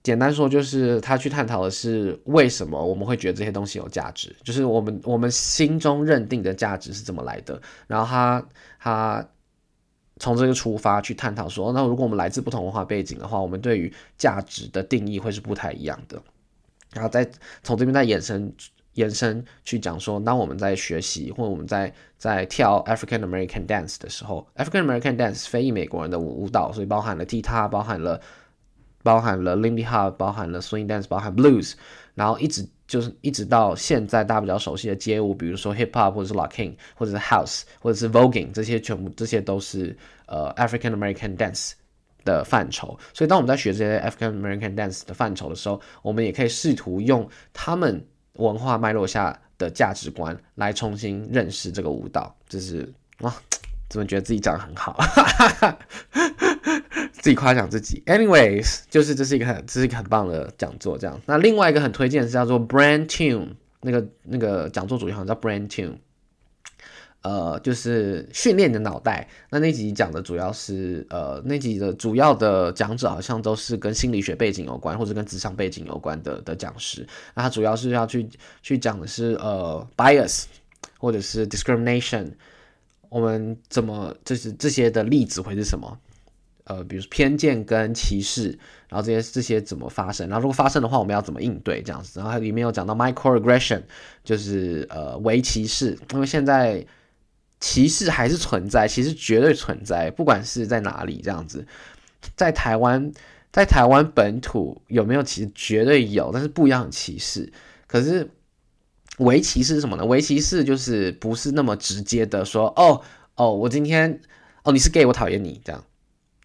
[0.03, 7.61] 简单说，就是他去探讨的是为什么我们会觉得这些东西有价值，就是我们我们心中认定的价值是怎么来的。
[7.89, 9.29] 然后他他
[10.21, 16.23] 从这个出发去探讨说，那如果我们来自不同文化背景的话，我们对于价值的定义会是不太一样的。
[16.93, 17.29] 然后再
[17.65, 18.53] 从这边再衍生
[18.97, 28.21] 延伸去讲说，当我们在学习或者我们在在跳 African American dance 的时候，African American dance 非裔美国人的舞蹈，所以包含了踢踏，包含了。
[29.03, 31.75] 包含了 Lindy Hop，包含了 Swing Dance，包含 Blues，
[32.17, 41.75] 然后一直就是一直到现在大家比较熟悉的街舞，比如说 Hip Hop 或者是 Locking，或者是 House，或者是 Voguing，这些全部这些都是呃 African American Dance
[42.25, 42.99] 的范畴。
[43.15, 48.05] 所以当我们在学这些 African American Dance 的范畴的时候，我们也可以试图用他们
[48.39, 52.35] 文化脉络下的价值观来重新认识这个舞蹈。
[52.49, 53.35] 就是哇，
[53.89, 54.99] 怎么觉得自己讲得很好？
[57.13, 61.21] 自己夸奖自己，anyways，就是这是一个很，这是一个很棒的讲座，这样。
[61.27, 63.49] 那另外一个很推荐是叫做 Brand Tune，
[63.81, 65.97] 那个那个讲座主题好像叫 Brand Tune，
[67.27, 69.29] 呃，就是训练的脑袋。
[69.51, 77.05] 那那集讲的主要是，呃，那集的主要的讲者好像都是跟心理学背景有关，或者跟职场背景有关的的讲师。
[77.35, 78.29] 那他主要是要去
[78.63, 80.45] 去讲的是，呃，bias
[81.01, 82.31] 或者是 discrimination，
[83.09, 85.99] 我们怎么就是这些的例子会是什么？
[86.63, 88.57] 呃，比如偏见跟歧视，
[88.89, 90.29] 然后这些这些怎么发生？
[90.29, 91.83] 然后如果发生的话，我们要怎么应对？
[91.83, 93.83] 这样子，然后它里面有讲到 microaggression，
[94.23, 96.85] 就是呃微歧视，因为现在
[97.61, 101.67] 歧视还是存在，其实绝对存在，不管是在哪里这样子，
[102.37, 103.13] 在台湾，
[103.53, 105.51] 在台湾本土有没有歧视？
[105.55, 107.53] 绝对有，但是不一样歧视。
[107.87, 108.31] 可是
[109.19, 110.05] 微歧视是什么呢？
[110.05, 113.01] 微歧视就是不是那么直接的说，哦
[113.37, 114.21] 哦，我今天
[114.65, 115.85] 哦你是 gay，我讨厌你这样。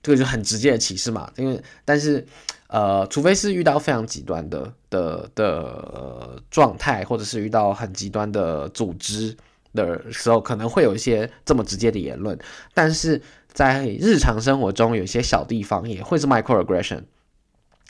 [0.04, 2.26] 这个就很直接的歧视嘛，因为但是，
[2.66, 9.38] 呃，除非是遇到非常极端的的的状态，或者是遇到很极端的组织
[9.74, 12.38] 的时候，可能会有一些这么直接的言论。
[12.74, 17.04] 但是在日常生活中，有些小地方也会是 microaggression。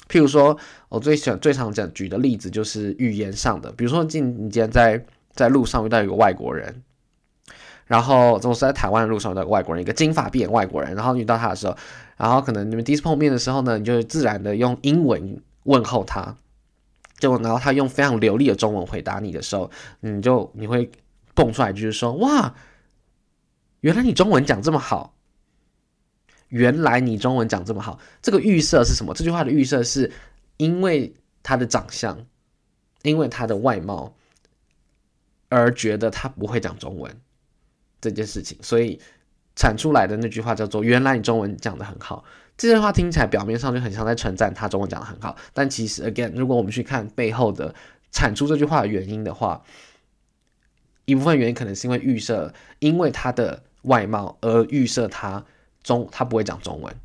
[0.09, 0.57] 譬如说，
[0.89, 6.83] 我最喜欢最常讲举的例子就是语言上的，比如说，今你今天在在路上遇到一个外国人。
[7.87, 10.95] 然后总是在台湾的路上遇到外国人，一个金发碧眼外国人。
[10.95, 11.75] 然后遇到他的时候，
[12.15, 16.37] 然后可能你们第一次碰面的时候呢，你就自然的用英文问候他，
[17.19, 20.89] 就然后他用非常流利的中文回答你的时候，你就你会
[21.41, 22.53] 蹦出来就是说，哇，
[23.79, 25.15] 原来你中文讲这么好，
[26.49, 27.99] 原来你中文讲这么好。
[28.21, 29.11] 这个预设是什么？
[29.15, 30.11] 这句话的预设是
[30.57, 32.27] 因为他的长相，
[33.01, 34.13] 因为他的外貌，
[35.49, 37.19] 而觉得他不会讲中文。
[37.99, 39.01] 这件事情，所以
[39.55, 42.23] 产出来的那句话叫做“原来你中文讲得很好”。
[42.55, 47.73] 这句话听起来表面上就很像在称赞他中文讲得很好，但其实，again，如果我们去看背后的
[48.11, 49.63] 产出这句话的原因的话，
[51.11, 55.45] 一部分原因可能是因为预设，因为他的外貌而预设他
[55.83, 56.95] 中他不会讲中文。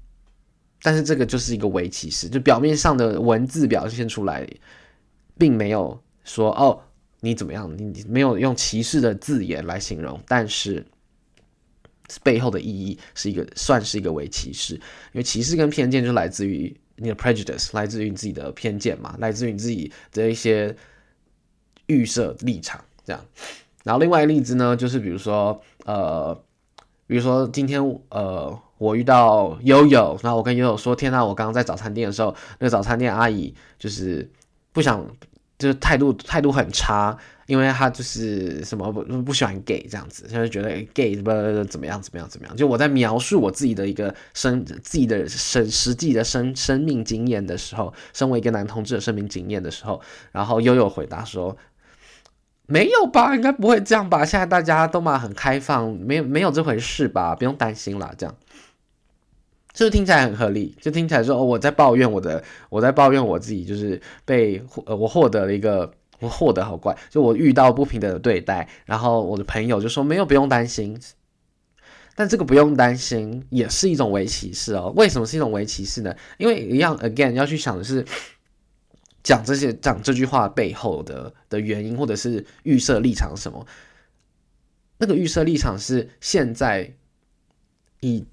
[0.83, 4.47] 但是这个就是一个微歧视，就表面上的文字表现出来，
[5.37, 6.83] 并没有说哦。
[7.21, 7.75] 你怎么样？
[7.77, 10.87] 你你没有用歧视的字眼来形容，但是
[12.23, 14.75] 背后的意义是一个，算是一个微歧视。
[14.75, 20.77] 因为歧视跟偏见就来自于你的 prejudice，来自于你自己的偏见嘛，来自于你自己的一些
[21.87, 23.25] 预设立场这样。
[23.87, 26.35] 然后另外一个例子呢，就是比如说呃，
[27.07, 34.29] 比如说今天呃，我遇到悠悠，然后我跟悠悠说：“天呐，我刚刚在早餐店的时候，那个早餐店阿姨就是
[34.73, 35.07] 不想。”
[35.59, 41.31] 就是态度态度很差，因为她就是什么不不喜欢 gay 这样子，她就觉得 gay 不
[41.65, 42.55] 怎么样怎么样怎么样。
[42.55, 49.99] 就我在描述我自己的一个生自己的生实际的生生命经验的时候，身为一个男同志的生命经验的时候，
[50.31, 51.57] 然后悠悠回答说
[52.67, 54.25] ：“没有吧，应该不会这样吧？
[54.25, 57.35] 现在大家都嘛很开放，没有没有这回事吧？
[57.35, 58.35] 不用担心啦。”这样。
[59.75, 60.75] 是不是听起来很合理？
[60.81, 70.99] 就听起来说，哦，我在抱怨我的，我在抱怨我自己，就是被呃，我获得了一个，我获得好怪，就我遇到不平等的对待，然后我的朋友就说没有，不用担心。
[72.15, 74.91] 但这个不用担心也是一种微歧视哦。
[74.97, 76.17] 为什么是一种微歧视呢？
[76.39, 78.03] 因为一样，again 要去想的是，
[79.27, 83.67] 讲这些讲这句话背后的的原因，或者是预设立场什么？
[84.99, 86.95] 那个预设立场是现在
[87.99, 88.25] 以，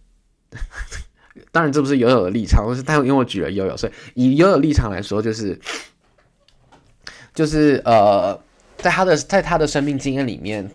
[1.51, 3.93] 当然这不是 Yoyo 的立场，我是他因为我举了 Yoyo，所以
[4.35, 5.59] 以 Yoyo 立场来说，就是
[7.33, 8.39] 就是呃，
[8.77, 10.69] 在他的在他的生命经验里面，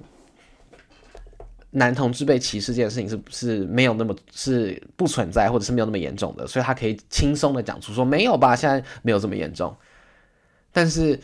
[1.70, 9.72] 男同志被歧视这件事情是是没有那么是不存在，或者是没有那么严重的，所以他可以轻松的讲出说没有吧，现在没有这么严重。
[10.78, 11.18] 但是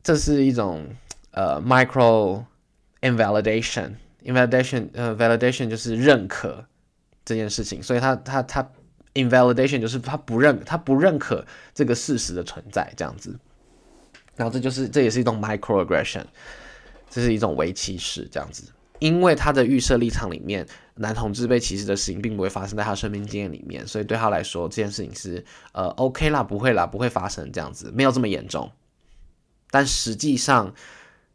[0.00, 0.86] 这是一种
[1.32, 2.44] 呃 micro
[3.00, 6.64] invalidation，invalidation 呃 validation 就是认可
[7.24, 8.70] 这件事情，所以他他他
[9.14, 11.44] invalidation 就是他不认他不认可
[11.74, 13.36] 这个事实的存在这样子，
[14.36, 16.26] 然后这就是这也是一种 microaggression，
[17.10, 20.64] 这是一种微歧视这样子，因为他的预设立场里面。
[20.98, 28.72] 男同志被歧视的事情并不会发生在他生命经验里面，所以对他来说这件事情是呃 OK 啦，不会啦，不会发生这样子，没有这么严重。
[29.70, 30.72] 但实际上，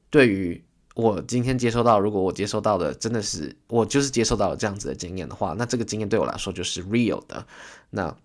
[0.09, 0.64] 对于
[0.95, 7.45] 我今天接收到，如果我接收到的真的是我就是接收到了这样子的经验的话，那这个经验对我来说就是 real 的，
[7.91, 8.16] 那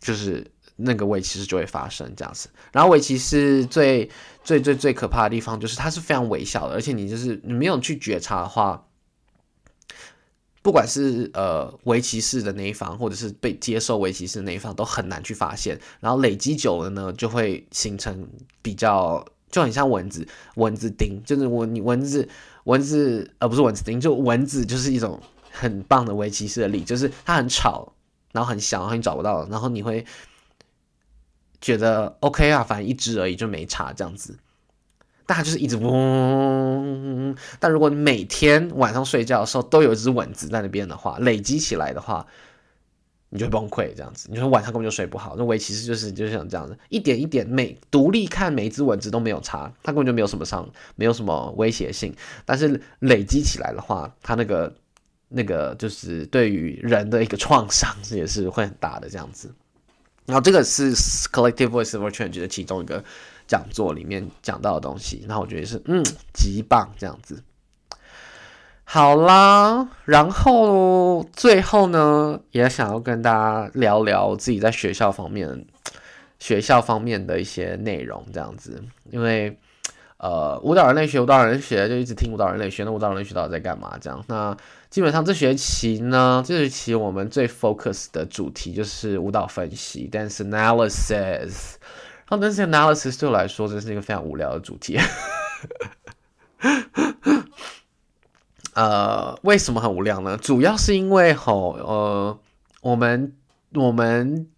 [0.00, 0.46] 就是
[0.76, 2.50] 那个微歧视就会发生这样子。
[2.72, 4.10] 然后微歧视最
[4.42, 8.86] 最最最可怕的地方就是它是非常微小的，而且你就是你没有去觉察的话。
[10.64, 15.78] 不管是呃微歧视的那一方，或者是被接受微歧视的那一方，都很难去发现。
[16.00, 18.26] 然后累积久了呢，就会形成
[18.62, 22.26] 比较，就很像蚊子，蚊子叮，就是蚊蚊子
[22.64, 27.92] 蚊子，呃、不是蚊子叮，就蚊子就是一种很棒的微歧视的例，就是它很吵，
[28.32, 30.06] 然后很响，然后你找不到，然后你会
[31.60, 34.38] 觉得 OK 啊，反正一只而已，就没差这样子。
[35.26, 42.26] 但它就是一直嗡，但如果你每天晚上睡觉的时候都有一只蚊子在那边的话，累积起来的话，
[43.30, 44.28] 你就会崩溃这样子。
[44.30, 52.14] 你说晚上根本就睡不好，那围其实就是就像这样子，一点一点每独立看每一只蚊子都没有差，它根本就没有什么伤，没有什么威胁性。
[52.44, 54.74] 但是累积起来的话，它那个
[55.28, 59.50] 那个就是对于人的一个创伤也是会很大的这样子。
[60.26, 63.02] 然后这个是 Collective Voice of Change 的其中一个。
[63.46, 67.42] 讲座里面讲到的东西，那我觉得是嗯极棒这样子。
[68.86, 75.64] 好啦，然后最后呢，也想要跟大家聊聊自己在学校方面
[76.38, 78.84] 学校方面的一些内容这样子。
[79.10, 79.58] 因为
[80.18, 83.96] 呃，舞蹈人类学，舞蹈人类学就一直听舞蹈人类学，那舞蹈人类学到底在干嘛？
[84.00, 84.56] 这样，那
[84.88, 91.74] 基本上这学期呢，这学期我们最 focus 的主题就是舞蹈分析 （dance analysis）。
[92.28, 94.98] 然后，dance analysis 对我来说，真是一个非常无聊的主题。
[98.74, 100.36] 呃，为什么很无聊呢？
[100.36, 102.38] 主要是因为吼，呃，
[102.80, 103.36] 我们
[103.74, 104.48] 我们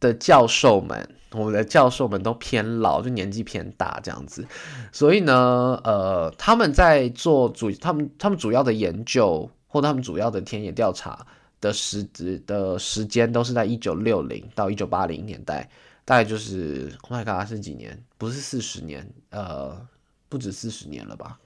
[0.00, 4.46] 的教授们，我们的教授们都偏老，就年纪偏大这样子，
[4.92, 11.26] 所以呢，呃，他们在做主，他们他们主要的研究或他们主要的田野调查
[11.60, 15.66] 的时值的时间，都是在一九六零到一九八零年代。
[16.06, 18.04] 大概就是，Oh my God，是几年？
[18.18, 19.88] 不是四十年，呃，
[20.28, 21.38] 不止四十年了吧？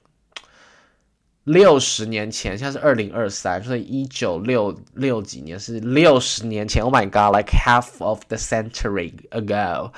[1.45, 6.83] 六十年前，现在是二零二三，所以一九六六几年是六十年前。
[6.83, 9.93] Oh my God，like half of the century ago。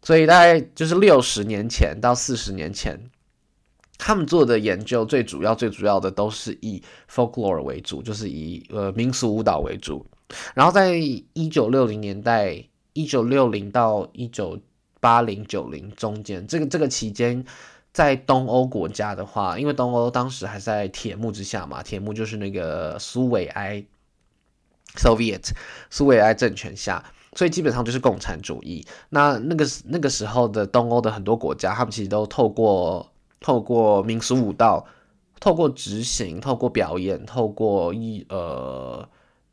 [0.00, 2.98] 所以大概就是六十年前到四十年前，
[3.98, 10.06] 他们做的研究最主要、最主要的都是以 folklore 为主，就是以呃民俗舞蹈为主。
[10.54, 12.64] 然后在一九六零年代。
[12.92, 14.58] 一九六零到一九
[15.00, 17.44] 八零九零中间，这个这个期间，
[17.92, 23.84] 在东欧国家的话，因为东欧当时还在铁幕之下嘛，铁幕就是那个苏维埃
[24.96, 25.50] （Soviet）
[25.90, 27.02] 苏维埃政权下，
[27.34, 28.86] 所以基本上就是共产主义。
[29.08, 34.86] 那那个那个时候的东欧的很多国家，他们其实都透过透过民俗舞蹈，
[35.40, 39.08] 透过执行，透过表演，透过一呃。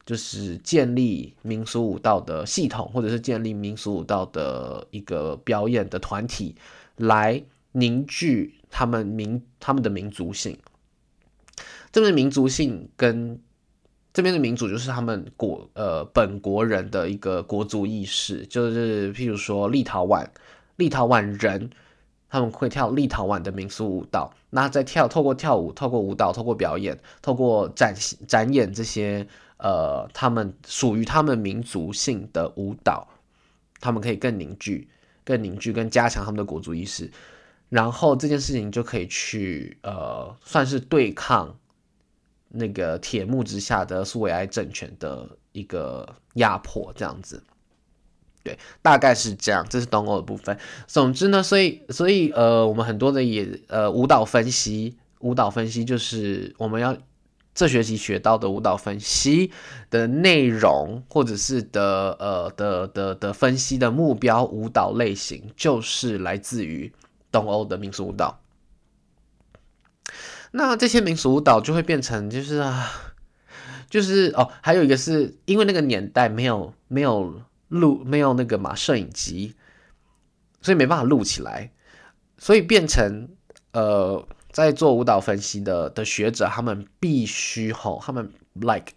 [0.10, 6.55] 就是建立民俗舞蹈的系统，或者是建立民俗舞蹈的一个表演的团体，
[6.95, 7.43] 来
[7.74, 10.57] 凝聚他们民他们的民族性。
[11.91, 13.39] 这边的民族性跟
[14.12, 20.28] 这边的民族就是他们国呃本国人的一个国族意识，就是譬如说立陶宛，
[20.78, 21.70] 立陶宛人
[22.32, 27.93] 他们会跳立陶宛的民俗舞蹈，那在跳透过跳舞、透过舞蹈、透过表演、透过展
[28.28, 29.28] 展演这些。
[29.60, 33.07] 呃，他们属于他们民族性的舞蹈，
[33.80, 34.89] 他们可以更凝聚、
[35.24, 37.12] 更凝聚、更加强他们的国族意识，
[37.70, 41.57] 然后这件事情就可以去呃，算是对抗
[42.49, 47.43] 那个铁幕之下的苏维埃政权的一个压迫，这样子。
[48.41, 50.57] 对，大概是这样，这是东欧的部分。
[50.88, 56.97] 总之呢，所以所以呃，我们很多的也呃舞蹈分析，舞蹈分析就是我们要
[57.60, 59.51] 这学期学到的舞蹈分析
[59.89, 66.93] 的内容，或者是的呃的的的分析的目标舞蹈类型，就是来自于
[67.30, 68.39] 东欧的民俗舞蹈。
[70.51, 72.89] 那这些民俗舞蹈就会变成就是啊，
[73.89, 77.41] 就是哦，还有一个是因为那个年代没有没有。
[77.70, 79.53] 录没有那个嘛摄影机，
[80.60, 81.72] 所以没办法录起来，
[82.39, 83.30] 所以变成
[83.74, 88.93] 呃，在做舞蹈分析的的学者，他们必须吼，他们 like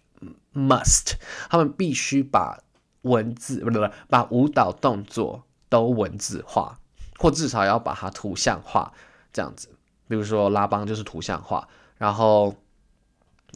[0.53, 1.13] must，
[1.49, 2.59] 他们必须把
[3.01, 6.77] 文字不不不，把舞蹈动作都文字化，
[7.17, 8.91] 或至少要把它图像化，
[9.31, 9.69] 这样子。
[10.07, 12.55] 比如说拉邦就是图像化，然后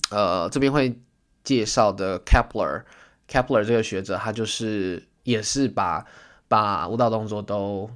[0.10, 1.00] 呃这边会
[1.44, 2.84] 介绍的 Kepler。
[3.28, 6.06] Kepler 这个学者，他就是也是把
[6.48, 7.92] 把舞蹈动作都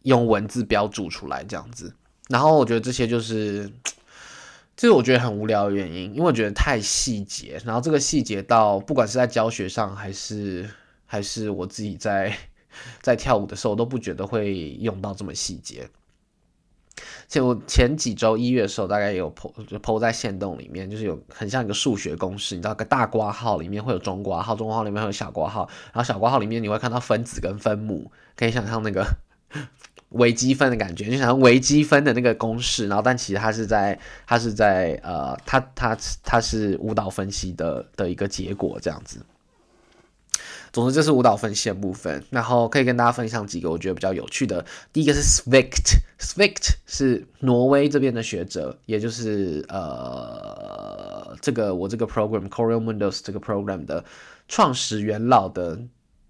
[0.00, 1.94] 用文字标注出来这样子，
[2.28, 3.70] 然后我觉得这些就是，
[4.76, 10.68] 这是我觉得很无聊的原因，因为我觉得太细节，然后这个细节到不管是在教学上还是
[11.06, 12.36] 还是我自己在
[13.00, 15.88] 在跳舞的时候，都不觉得会用到这么细节。
[17.28, 29.06] 其实我前几周一月的时候，大概有剖就剖在线动里面，就是有很像一个数学公式，你知道，个大括号里面会有中括号，中括号里面会有小括号，然后小括号里面你会看到分子跟分母，可以想象那个
[30.10, 39.20] 微积分的感觉，就想像微积分的那个公式，然后但其实它是在它是在呃，它它它是舞蹈分析的的一个结果这样子。
[40.70, 42.22] 总之，这是舞蹈分析的部分。
[42.30, 44.64] 然后可以跟大家分享几个我觉得比较有趣的。
[44.92, 54.04] 第一个是 Svikt，Svikt 是挪威这边的学者，也就是呃，这个我这个 program Choreo Mundus 这个 program 的
[54.46, 55.80] 创始元老的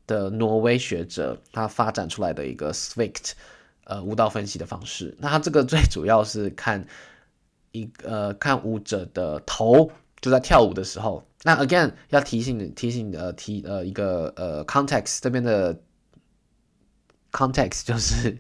[0.06, 3.32] 的挪威学者，他发展出来的一个 Svikt
[3.88, 5.16] 呃舞蹈分析的方式。
[5.18, 6.86] 那他这个最主要是看
[7.72, 11.24] 一呃看舞者的头，就在跳舞的时候。
[11.42, 15.80] 那 again 要提醒提醒呃提呃一个呃 context 这边的
[17.30, 18.38] context 就是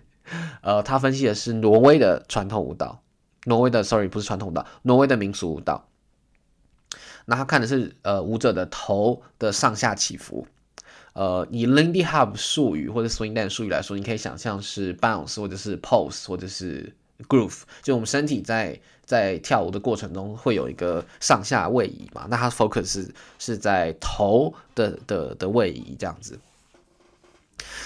[0.62, 3.00] 呃他分析的是挪威的传统舞蹈，
[3.44, 5.88] 挪威的 sorry 不是传统舞蹈，挪威的民俗舞蹈。
[7.26, 10.46] 那他看的是呃舞者的头的上下起伏，
[11.18, 16.94] 呃以 Lindy Hop 术语或者 Swing Dance 术语来说，你可以想象是 bounce 或者是 pose 或者是
[17.28, 18.80] groove，就我们身体在。
[19.08, 22.26] 在跳舞的过程中会有一个上下位移嘛？
[22.28, 23.08] 那它 focus
[23.38, 26.38] 是在头的的的位移这样子。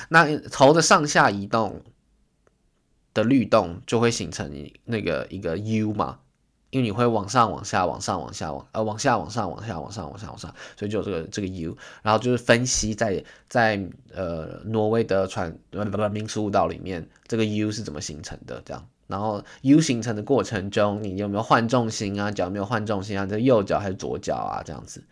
[0.08, 1.80] 那头的上下移动
[3.14, 6.18] 的律动就会形成那个一个 U 嘛？
[6.72, 11.76] 因为你会往上、往下、往上、往下、往呃往下、往上、往下、往上、往下、往上，所以就有这个这个 U。
[12.02, 13.78] 然后就是分析在在
[14.10, 18.88] 呃挪威的传不不民俗舞蹈里面，这个 U 是怎么形成的这样。
[19.06, 22.30] 然后 U 形成的过程中，你有没有换重心啊？
[22.30, 23.26] 脚有没有换重心啊？
[23.26, 24.62] 这右脚还是左脚啊？
[24.64, 25.04] 这样子，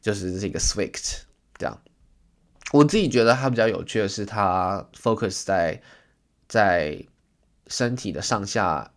[0.00, 1.22] 就是这个 Svikt
[1.56, 1.76] 这样。
[2.70, 5.82] 我自己觉得它比较有趣的是，它 focus 在
[6.46, 7.04] 在
[7.66, 8.92] 身体的上下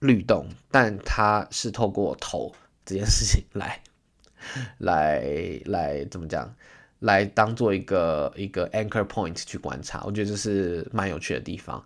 [0.00, 2.52] 律动，但它是透过头
[2.84, 3.80] 这件事情来
[4.78, 5.22] 来
[5.64, 6.54] 来怎么讲？
[7.00, 10.02] 来当做一个一个 anchor point 去观察。
[10.04, 11.82] 我觉得这是蛮有趣的地方。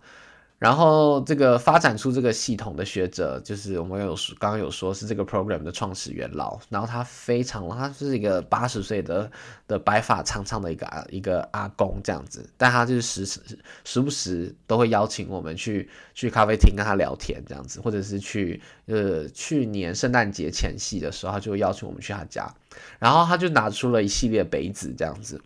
[0.65, 6.59] 然后这个发展出这个系统的学者，就是我们有，刚刚有说是这个 program 的创始元老。
[6.69, 9.29] 然后他非常，他是一个八十岁的
[9.67, 13.39] 的白发苍苍的一个啊一个阿公这样子，但他就是时时
[13.83, 22.51] 时不时都会邀请我们去去咖啡厅跟他聊天这样子，或者是去呃去年圣诞节前夕的时候，他就邀请我们去他家，
[22.97, 25.39] 然后他就拿出了一系列杯子这样子。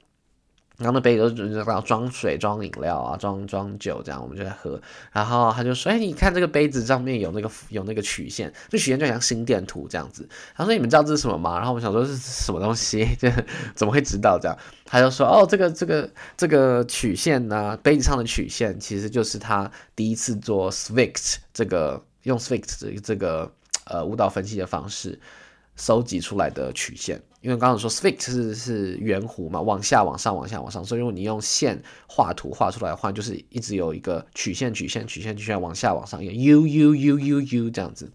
[0.79, 4.81] 然后那杯子就是装水、装饮料啊，装装酒这样，我们就在喝。
[5.11, 10.25] 然后他就说：“哎，你看这个杯子上面有那个有那个曲线，这曲线就像心电图这样子。”
[10.55, 13.29] 他说：“你们知道这是什么吗？”然后我们想说是什么东西， 就
[13.75, 14.57] 怎么会知道这样？
[14.85, 23.51] 他就说：“哦，这个这个这个曲线呢、杯子上的曲线其实就是他第一次做 Swift 这个用 Swift 这这个
[23.83, 25.19] 呃舞蹈分析的方式
[25.75, 38.11] 收集出来的曲线。”因为刚刚说 Svikt 是是圆弧嘛，往下、往上、往下、往上，所以如果你用线画图画出来的话，就是一直有一个曲线、曲线、曲线、曲线往下、往上，一个 U U U U U 这样子。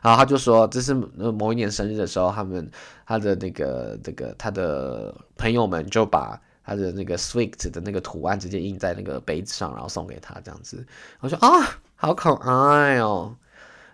[0.00, 2.70] 然后他就说，这是某一年生日的时候，他们
[3.06, 10.86] 他的那个这个他的朋友们就把他的那个 Svikt 的那个图案直接印在那个杯子上，然后送给他这样子。
[11.20, 13.36] 我说啊，好可爱哦。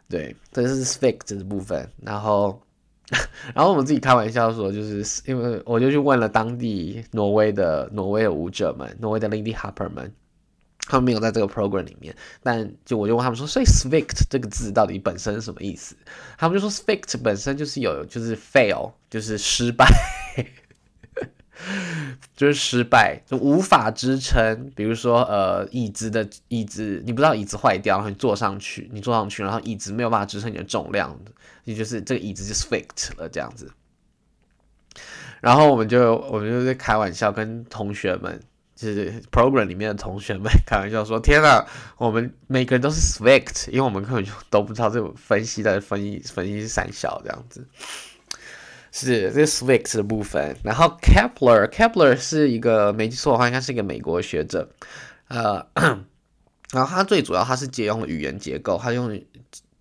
[0.09, 2.63] 对，这是 Svikt 的部分，然后。
[3.55, 10.13] 然后我们自己开玩笑说，就是因为我就去问了当地挪威的挪威的舞者们，挪威的 Lindy Hopper 们，
[10.87, 15.97] 他们没有在这个 program 里面，但就我就问他们说，所以 Svikt 这个字到底本身是什么意思？
[16.39, 19.87] 他们就说 Svikt 本身就是有就是 fail，就是失败。
[22.35, 24.73] 就是失败，就无法支撑。
[24.75, 31.15] 比如说，呃，椅子的椅子，你不知道椅子坏掉，然后你坐上去，你坐上去，然后椅子没有办法支撑你的重量，
[31.65, 33.71] 也就是这个椅子就 svikt 了这样子。
[35.41, 38.41] 然后我们就我们就在开玩笑，跟同学们，
[38.75, 47.67] 就是 program 里面的同学们开玩笑说：“天哪，我们每个人都是 svikt，因为我们根本就都不知道这种分析的分析分析是三小这样子。”
[48.93, 54.69] 是这 s w i x 的部分，然后 Kepler，Kepler 是一个没记错的话，应该是一个美国学者，
[55.29, 55.65] 呃，
[56.73, 59.23] 然后他最主要他是借用了语言结构，他用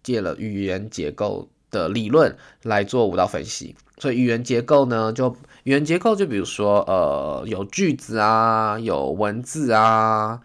[0.03, 10.41] 借了语言结构的理论来做舞蹈分析，所以语言结构呢，就语言结构就比如说呃有句子啊，有文字啊，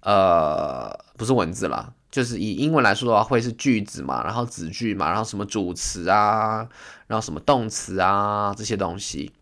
[0.00, 1.92] 呃不是文字啦。
[2.08, 6.66] 就是以英文来说的话，会是句子嘛，然后子句嘛，然后什么主词啊，
[7.08, 9.32] 然后什么动词啊这些东西。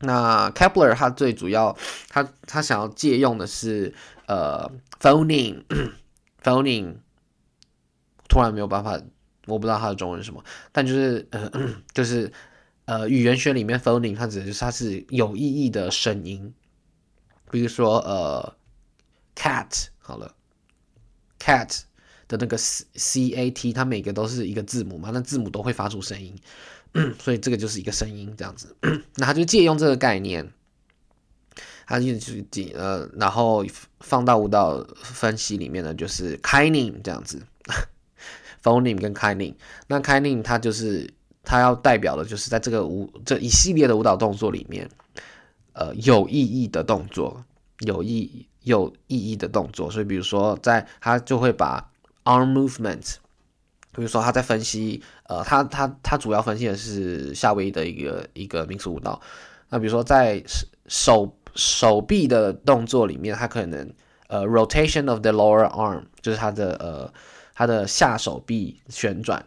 [0.00, 1.74] 那 Kepler 他最主要，
[2.10, 3.94] 他他想要借用的是
[4.26, 4.70] 呃
[5.00, 6.96] phoning，phoning，
[8.28, 9.00] 突然没有办法，
[9.48, 11.50] 我不知道它的中文是什么，但就是呃
[11.92, 12.30] 就是
[12.84, 16.54] 呃语言学里面 phoning 它指的就是它是有意义的声音，
[17.50, 18.56] 比如说呃
[19.34, 20.34] cat 好了。
[21.40, 21.82] cat
[22.26, 26.34] 的那个 c c a t 它每个都是一个字母嘛，那字母都会发出声音，
[27.20, 28.76] 所以这个就是一个声音这样子。
[29.14, 30.52] 那他就借用这个概念，
[31.86, 33.64] 他就是借呃，然后
[34.00, 37.40] 放到舞蹈分析里面呢，就是 kining 这样子
[38.62, 39.54] ，phoneme 跟 keining。
[39.86, 44.88] 那 keining 它就是它要代表的就是在这个舞这一系列的舞蹈动作里面，
[45.72, 47.44] 呃，有意义的动作，
[47.80, 48.46] 有意义。
[48.64, 51.90] 有意义的动作，所以比如说，在他就会把
[52.24, 53.14] arm movement，
[53.92, 59.18] 比如说他在分析，呃，他他他主要分析的是夏威夷的一个一个民俗舞蹈。
[59.70, 60.42] 那比如说在
[60.86, 63.90] 手手臂的动作里面，他可能
[64.26, 67.10] 呃 rotation of the lower arm，就是他的呃
[67.58, 69.44] 他的下手臂旋转。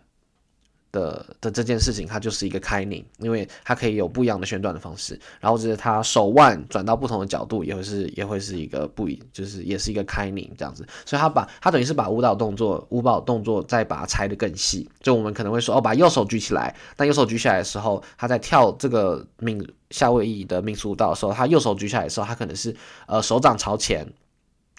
[0.93, 22.76] 的的这件事情，它就是一个开拧因为它可以有不一样的旋转的方式，然后就是它手腕转到不同的角度，也会是也会是一个不一，就是也是一个开拧这样子，所以它把它等于是把舞蹈动作舞蹈动作再把它拆得更细，就我们可能会说哦，把右手举起来，但右手举起来的时候，他在跳这个命夏威夷的民俗舞蹈的时候，他右手举起来的时候，他可能是
[23.07, 24.05] 呃手掌朝前。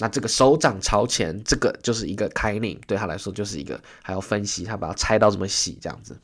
[0.02, 6.18] 那这个手掌朝前，这个就是一个 kind，对他来说就是一个还要分析，他把它拆到这么细这样子。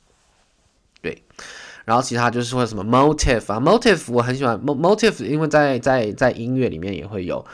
[1.01, 1.23] 对，
[1.85, 7.47] 然后其他就是会什么 motif 啊，motif 我很喜欢 motif，因为在在在音乐里面也会有，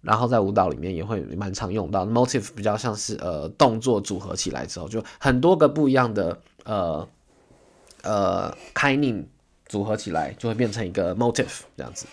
[0.00, 7.08] 然后在舞蹈里面也会蛮常用到 motif，比较像是呃动作组合起来之后，就很多个不一样的呃
[8.02, 9.24] 呃 kind
[9.66, 12.06] 组合起来，就会变成一个 motif 这样子。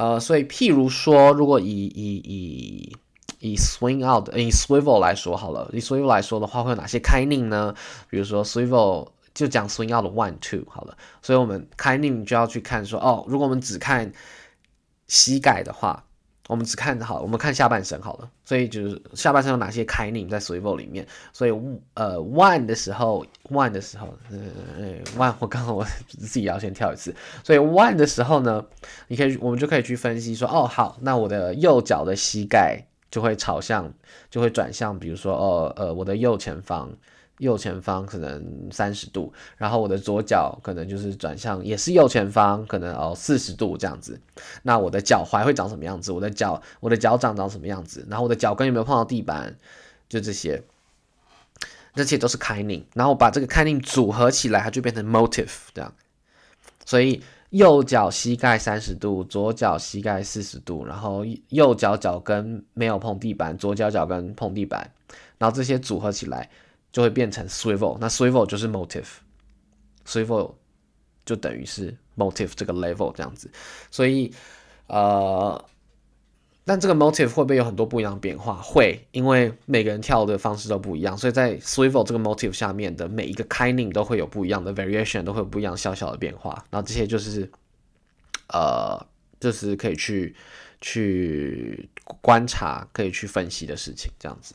[0.00, 2.96] 呃，所以譬如说，如果以以以
[3.40, 7.74] 以 swing out 以 swivel 来说好了，以 swivel 来说的话，会有哪些 keining 呢？
[8.08, 14.10] 比如说 swivel 就讲 swing out 的 one two 好了，所以我们 keining 就要去看说，哦，如果我们只看
[15.06, 16.02] 膝盖的话。
[16.50, 21.52] 我们只看好，我们看下半身好了，所以就是下半身有哪些 keining 在 swivel 里面，所以
[21.94, 24.38] 呃 one 的时候，one 的时候，呃
[25.16, 28.66] one 我刚刚 我自己要先跳一次，所以 one 的时候呢，
[29.06, 33.92] 你可以我们就可以去分析说，哦好，那我的右脚的膝盖就会朝向，
[34.28, 36.90] 就会转向，比如说哦呃我的右前方。
[37.40, 44.20] 右前方可能三十度，然后我的左脚可能就是转向，也是右前方，可能哦四十度这样子。
[44.62, 46.12] 那我的脚踝会长什么样子？
[46.12, 48.06] 我的脚，我的脚掌长什么样子？
[48.10, 49.56] 然后我的脚跟有没有碰到地板？
[50.06, 50.62] 就这些，
[51.94, 52.82] 这些都是 keining。
[52.94, 55.90] 然后把这个 keining 组合起来，它就变成 motif 这样。
[56.84, 64.92] 所以右脚膝盖三十度，左脚膝盖四十度，然后右脚脚跟没有碰地板，左脚脚跟碰地板，
[65.38, 66.50] 然后这些组合起来。
[66.92, 70.54] 就会变成 swivel，那 swivel 就是 motif，swivel
[71.24, 73.50] 就等于是 motif 这个 level 这样子，
[73.90, 74.32] 所以
[74.86, 75.64] 呃，
[76.64, 78.56] 但这个 motif 会不会有很多不一样的变化？
[78.56, 86.64] 会，因为每个人跳的方式都不一样，所以在 swivel 这个 motif 下面的每一个 keining 都会有不一样的 variation，都会有不一样小小的变化。
[86.70, 87.50] 然后这些就是
[88.48, 89.06] 呃，
[89.38, 90.34] 就是可以去
[90.80, 91.88] 去
[92.20, 94.54] 观察、可以去分析的事情，这样子。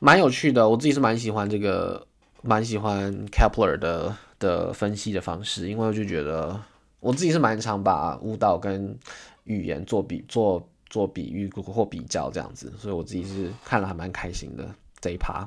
[0.00, 2.06] 蛮有趣的，我自己是蛮喜欢这个
[2.42, 6.58] 蛮喜欢 Kepler 的的分析的方式，因为我就觉得
[7.00, 8.98] 我自己是蛮常把舞蹈跟
[9.44, 14.66] 语言做比做做比喻或比较这样子，所以我自己是看了还蛮开心的
[15.00, 15.46] 这一趴。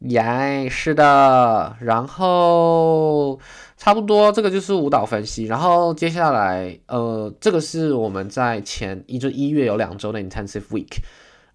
[0.00, 3.40] 耶是的，然后
[3.76, 10.98] 差不多这个就是舞蹈分析，然后接下来呃，这个是我们在前一就一月有两周的 intensive week，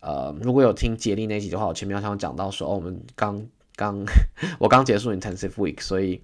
[0.02, 3.42] 呃，如果有听杰利那集的话，我前面好像讲到说，哦，我们刚
[3.76, 4.04] 刚
[4.60, 6.22] 我刚结束 intensive week，所以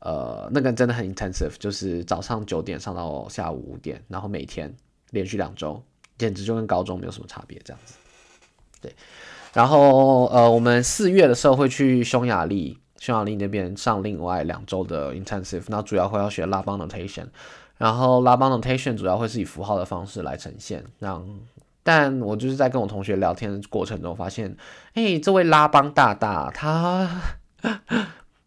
[0.00, 4.74] 呃，那个真的很 intensive，就是早上九点上到下午五点，然后每天
[5.10, 5.82] 连续两周，
[6.18, 7.94] 简直就跟高中没有什么差别这样子，
[8.80, 8.94] 对。
[9.52, 17.26] 然后，呃，我们四月的时候会去匈牙利，匈牙利那边上另外两周的 intensive，那主要会要学拉邦 notation，
[17.76, 20.84] 然后拉邦 notation 主要会是以符号的方式来呈现。
[21.00, 21.26] 让，
[21.82, 24.56] 但我就是在跟我同学聊天的过程中发现，
[24.94, 27.08] 哎，这位拉邦大大，他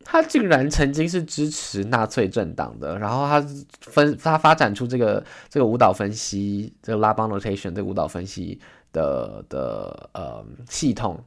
[0.04, 3.46] 他竟然曾经是支持纳粹政党的，然后他
[3.82, 8.60] 分他发展出这个这个舞蹈分析，这个拉邦 notation 这个舞蹈分析。
[8.94, 11.20] 的的呃系统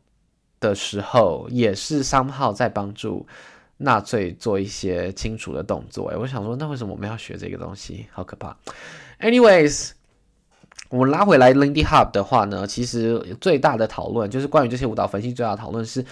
[0.61, 3.26] 的时候，也是 somehow 在帮助
[3.78, 6.09] 纳粹做一些清除的动作。
[6.11, 8.07] 哎，我想说，那为什么我们要学这个东西？
[8.12, 8.57] 好可怕。
[9.18, 9.90] Anyways，
[10.89, 16.05] 我们拉回来 Lindy Hop 的话呢，其实最大的讨论就是关于这些舞蹈分析，最大的讨论是，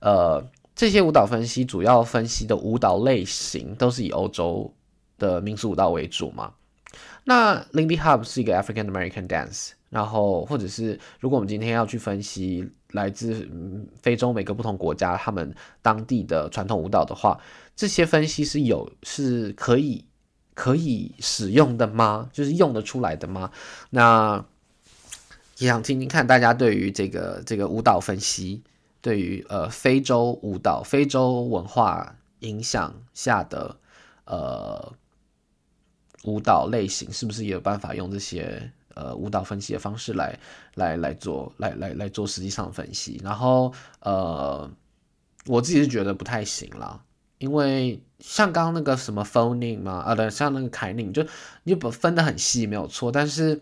[0.00, 4.72] 呃，这些舞蹈分析主要分析的舞蹈类型都是以欧洲
[5.18, 6.52] 的民族舞蹈为主嘛。
[7.24, 9.70] 那 Lindy Hop 是一个 African American dance。
[9.92, 13.46] 然后，或者是如果我们今天要去分析来自
[14.00, 17.38] 非洲每个不同国家他们当地的传统舞蹈的话，
[17.76, 20.02] 这些分析是有是可以
[20.54, 22.30] 可以使用的吗？
[22.32, 23.50] 就是用得出来的吗？
[23.90, 24.44] 那
[25.58, 28.62] 也想听听看大家对于这个这个舞蹈分析，
[29.00, 33.76] 对于呃非洲舞蹈、非洲文化影响下的
[34.24, 34.92] 呃
[36.24, 38.72] 舞蹈类型，是不是也有办法用这些？
[38.94, 40.38] 呃，舞蹈分析的方式来
[40.74, 43.18] 来来做，来来来做实际上的分析。
[43.24, 44.70] 然后，呃，
[45.46, 47.02] 我自己是觉得不太行啦，
[47.42, 51.26] 因为像刚刚那个什么 phoning 嘛，啊，对，像那个 kining，就
[51.64, 53.12] 你不分得很细，没有错。
[53.12, 53.60] 但是，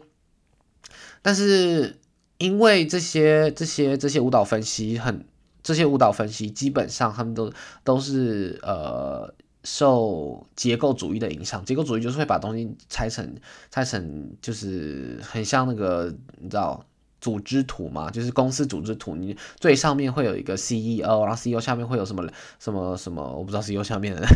[1.22, 1.98] 但是
[2.38, 5.24] 因为这些这些这些舞蹈分析很，
[5.62, 7.52] 这些舞蹈分析基本上他们都
[7.82, 9.34] 都是呃。
[9.62, 13.36] 受结构主义的影响，结构主义就是会把东西拆成
[13.70, 16.82] 拆成，就是很像那个你知道
[17.20, 22.26] 组织图嘛，就是公司组织图，你最上面会有一个 CEO，然后 CEO 下面会有什么
[22.58, 24.26] 什么什么，我不知道 CEO 下面的。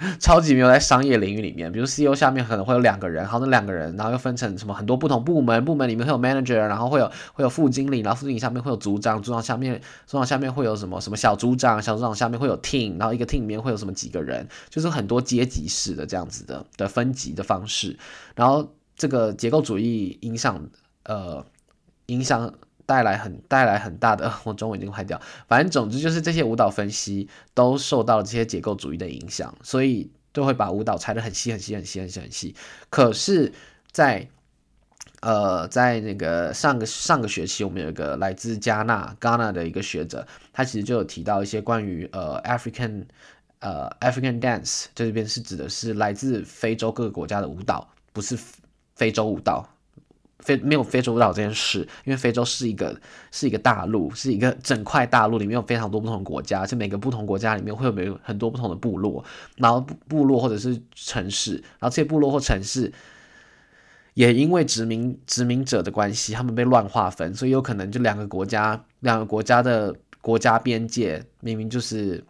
[0.20, 17.98] 超级没有在商业领域里面，比如 CEO 下面可能会有两个人，然后，那两个人，然后又分成什么很多不同部门，部门里面会有 manager，然后会有会有副经理，然后副经理下面会有组长，组长下面组长下面会有什么什么小组长，小组长下面会有 team，然后一个 team 里面会有什么几个人，就是很多阶级式的这样子的的分级的方式，
[18.36, 20.64] 然后这个结构主义影响
[21.06, 21.44] 呃
[22.08, 22.52] 影响。
[22.88, 25.20] 带来很带来很大的， 我中文已经坏掉。
[25.46, 32.56] 反正总之就是这些舞蹈分析都受到了这些结构主义的影响，所以都会把舞蹈拆得很细很细很细很细很细。
[32.88, 33.52] 可是
[33.92, 34.26] 在，
[35.20, 43.04] 呃在那个上个上个学期，我们有一个来自加纳 Ghana 的一个学者，他其实就有提到一些关于呃 African
[43.58, 48.38] 呃 African dance，这边是指的是来自非洲各个国家的舞蹈，不是
[48.94, 49.68] 非洲舞蹈。
[50.40, 52.98] 非没有非洲舞蹈这件事，因为非洲是一个
[53.32, 59.24] 是一个大陆，是一个整块大陆里面有非常多不同的国家，就每个不同国家里面会有没有很多不同的部落，
[59.56, 62.92] 然后部落或者是城市，然后这些部落或城市
[64.14, 72.24] 也因为殖民殖民者的关系，他们被乱划分，所以有可能就两个国家两个国家的国家边界明明就是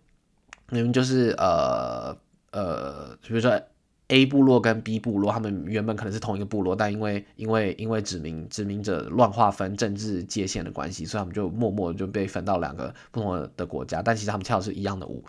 [0.71, 2.17] 明明就是呃
[2.53, 3.61] 呃，比如说。
[4.09, 14.01] A 部落跟 B 部落，他们原本可能是同一个部落，但因为因为因为殖民殖民者乱划分政治界限的关系，所以他们就默默就被分到两个不同的国家。
[14.01, 15.23] 但其实他们跳的是一样的舞，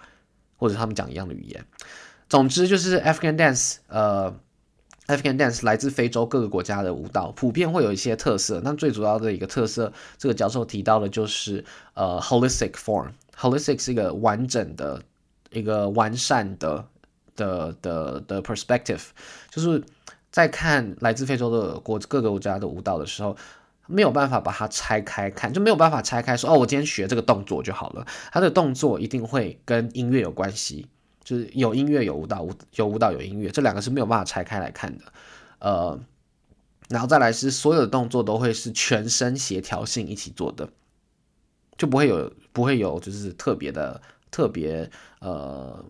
[0.55, 1.65] 或者他们讲一样的语言。
[2.29, 4.33] 总之就是 African dance，呃
[5.07, 8.61] ，African dance 来自非洲各个国家的舞蹈，普遍会有一些特色。
[8.63, 11.65] 那最主要的一个特色，这个教授提到的就是
[11.95, 13.09] 呃 holistic form。
[13.37, 15.01] holistic 是一个完整的，
[15.51, 16.87] 一个完善的。
[17.39, 19.01] 的的的 perspective，
[19.49, 19.83] 就是
[20.29, 23.35] 在看来自非洲的国各个国家的舞蹈的时候，
[23.87, 28.05] 没有办法把它拆开看，就没有办法拆开说哦，我今天学这个动作就好了。
[28.31, 30.87] 它的动作一定会跟音乐有关系，
[31.23, 35.05] 就是有音乐有舞蹈，有舞蹈有音乐，这两个是没有办法拆开来看的。
[35.59, 35.99] 呃，
[36.89, 40.69] 然后再来是所有的动作都会是全身协调性一起做的，
[41.77, 45.83] 就不会有不会有就是特别的特别呃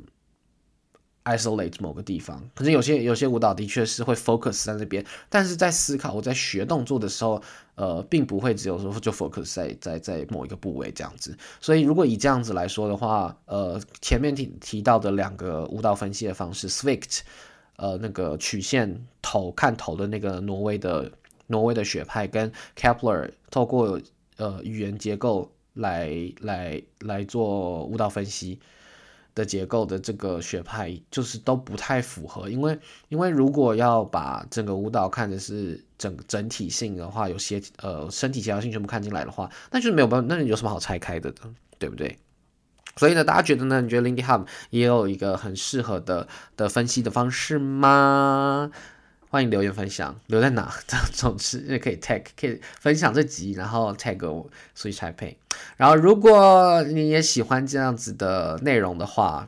[1.26, 2.44] isolate 某个地方。
[2.56, 7.42] 可是有些有些舞蹈的确是会 focus 在那边，但是在思考我在学动作的时候，
[7.76, 11.38] 呃，并不会只有说就 focus 在在在某一个部位这样子。
[11.60, 17.20] 所以如果以这样子来说的话，呃，前面提提到的两个舞蹈分析的方式 Svikt
[17.76, 21.12] 呃，那个曲线头看头的那个挪威的
[21.48, 24.00] 挪威的学派，跟 Kepler 透过
[24.38, 26.12] 呃语言结构来
[26.42, 28.60] 来来做舞蹈分析
[29.40, 32.50] 的结构的这个学派，就是都不太符合。
[32.50, 32.78] 因为
[33.08, 41.56] 因为如果要把整个舞蹈看的是整整体性的话，有些呃身体协调性全部看进来的话，那就没有办法，那你有什么好拆开的呢？
[41.80, 42.18] 对不对？
[42.98, 43.80] 所以呢，大家觉得呢？
[43.80, 46.28] 你觉得 Lindy Hop 也有一个很适合的
[46.58, 48.70] 的分析的方式吗？
[49.32, 50.74] 欢迎留言分享，留在哪？
[51.14, 55.38] 总之也可以 tag，可以分享这集，然后 tag 我所以才配。
[55.78, 59.48] 然后如果你也喜欢这样子的内容的话，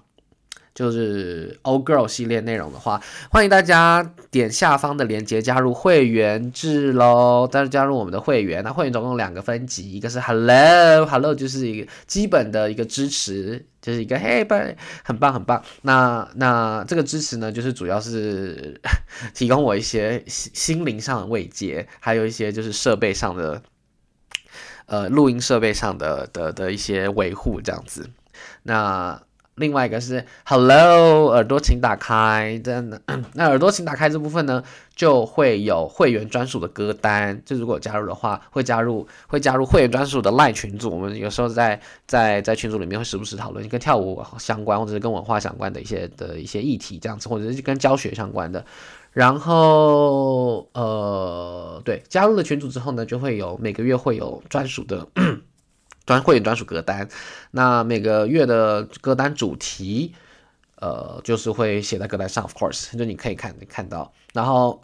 [0.74, 7.48] 就是 Old Girl 系列内容的话，欢迎大家点下方的链接加入会员制喽！
[7.52, 15.62] 但是加入我们的会员，那会员总共两个分级，一个是 Hello Hello，就是一个基本的一个支持，就是一个 Hey 拜，很棒很棒。
[15.82, 18.80] 那那这个支持呢，就是主要是
[19.36, 23.62] 提供我一些心心灵上的慰藉，还有一些就是设备上的，
[24.86, 28.10] 呃，录音设备上的的的一些维护这样子。
[28.64, 29.22] 那
[29.62, 32.60] 另外一个是 Hello，耳朵请打开。
[32.62, 33.02] 真的，
[33.36, 34.62] 那耳朵请打开这部分呢，
[34.94, 37.42] 就会有会员专属的歌单。
[37.46, 40.90] 就如果加入的话，会加入会加入会员专属的 LINE 群组。
[40.90, 48.66] 我们有时候在在在群组里面会时不时讨论跟跳舞相关或者是跟文化相关的一些的一些议题，这样子，或者是跟教学相关的。
[49.12, 55.08] 然后呃，对，加入了群组之后呢，就会有每个月会有专属的。
[56.06, 57.08] 专会员专属歌单，
[57.52, 60.14] 那每个月的歌单主题，
[60.76, 64.82] 呃，就是会写在歌单上，of course，就你可以看看到，然后，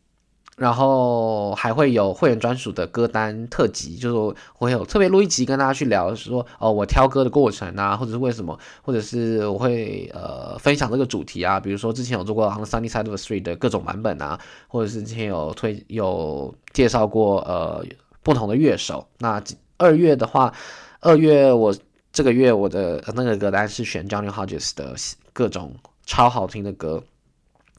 [0.56, 14.38] 然后还会有会员专属的歌单特辑，就是会有特别录一集跟大家去聊，说哦，我挑歌的过程啊，或者是为什么，或者是我会呃分享这个主题啊，比如说之前有做过《On the Sunny Side of the Street》的各种版本啊，
[14.68, 17.82] 或者是之前有推有介绍过呃
[18.22, 19.42] 不同的乐手，那。
[19.80, 20.52] 二月的话，
[21.00, 21.74] 二月我
[22.12, 24.94] 这个月我的那个歌单是选 Johnny Hodges 的
[25.32, 25.74] 各种
[26.04, 27.02] 超好听的歌，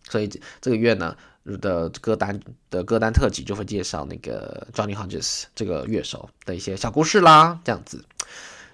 [0.09, 0.27] 所以
[0.59, 1.15] 这个月呢
[1.61, 2.39] 的歌单
[2.71, 8.03] 的歌单特辑就会介绍那个 Johnny Hodges 这个乐手的一些小故事啦，这样子。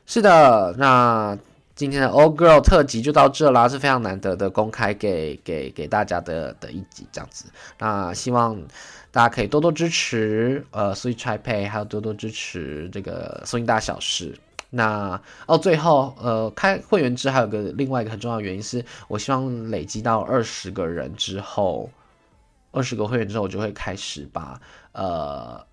[0.06, 1.38] 是的，那
[1.76, 7.52] 今天的 Old Girl 特辑就到这啦，是非常难得的公开给给给大家的的一集这样子。
[7.78, 8.58] 那希望。
[9.18, 14.38] 大家可以多多支持，呃，Switch Taipei，还有多多支持这个松音大小事。
[14.70, 21.89] 那哦，最后，呃，开会员制还有个另外一个很重要原因是，我希望累积到二十个人之后，
[22.70, 24.61] 二十个会员之后，我就会开始把
[24.91, 25.65] 呃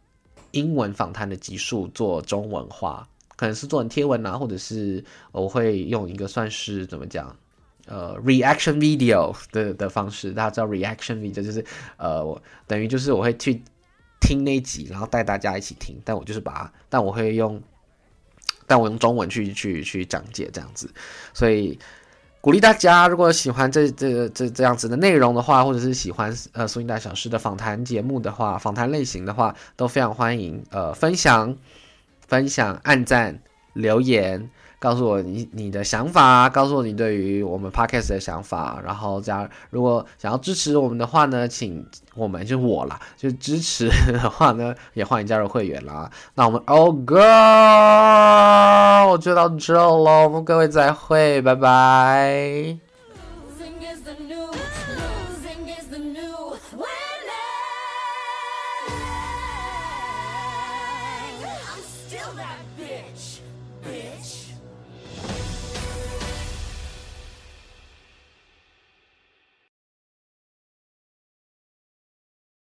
[0.52, 7.36] 英文访谈的集数做中文化，可能是做成贴文啊，或者是我会用一个算是怎么讲？
[7.86, 11.64] 呃，reaction video 的的方式，大家知道 reaction video 就是，
[11.98, 13.62] 呃，我等于就是我会去
[14.20, 17.62] 听那集，然后带大家一起听，但我就是把，但我会用，
[18.66, 20.90] 但我用中文去去去讲解这样子，
[21.34, 21.78] 所以
[22.40, 31.54] 鼓励大家，如果喜欢这这这这样子的内容的话，或者是喜欢呃苏音大小事的访谈节目的话，访谈类型的话，都非常欢迎呃分享
[32.26, 33.42] 分享按赞
[33.74, 34.50] 留言。
[34.78, 46.10] 告诉我你你的想法，告诉我你对于我们 podcast 的想法，然后加如果想要支持我们的话呢，请我们就我啦，就支持的话呢，也欢迎加入会员啦。
[46.34, 47.16] 那我们，Oh Girl
[49.18, 52.93] 就到这喽，我们各位再会，拜拜。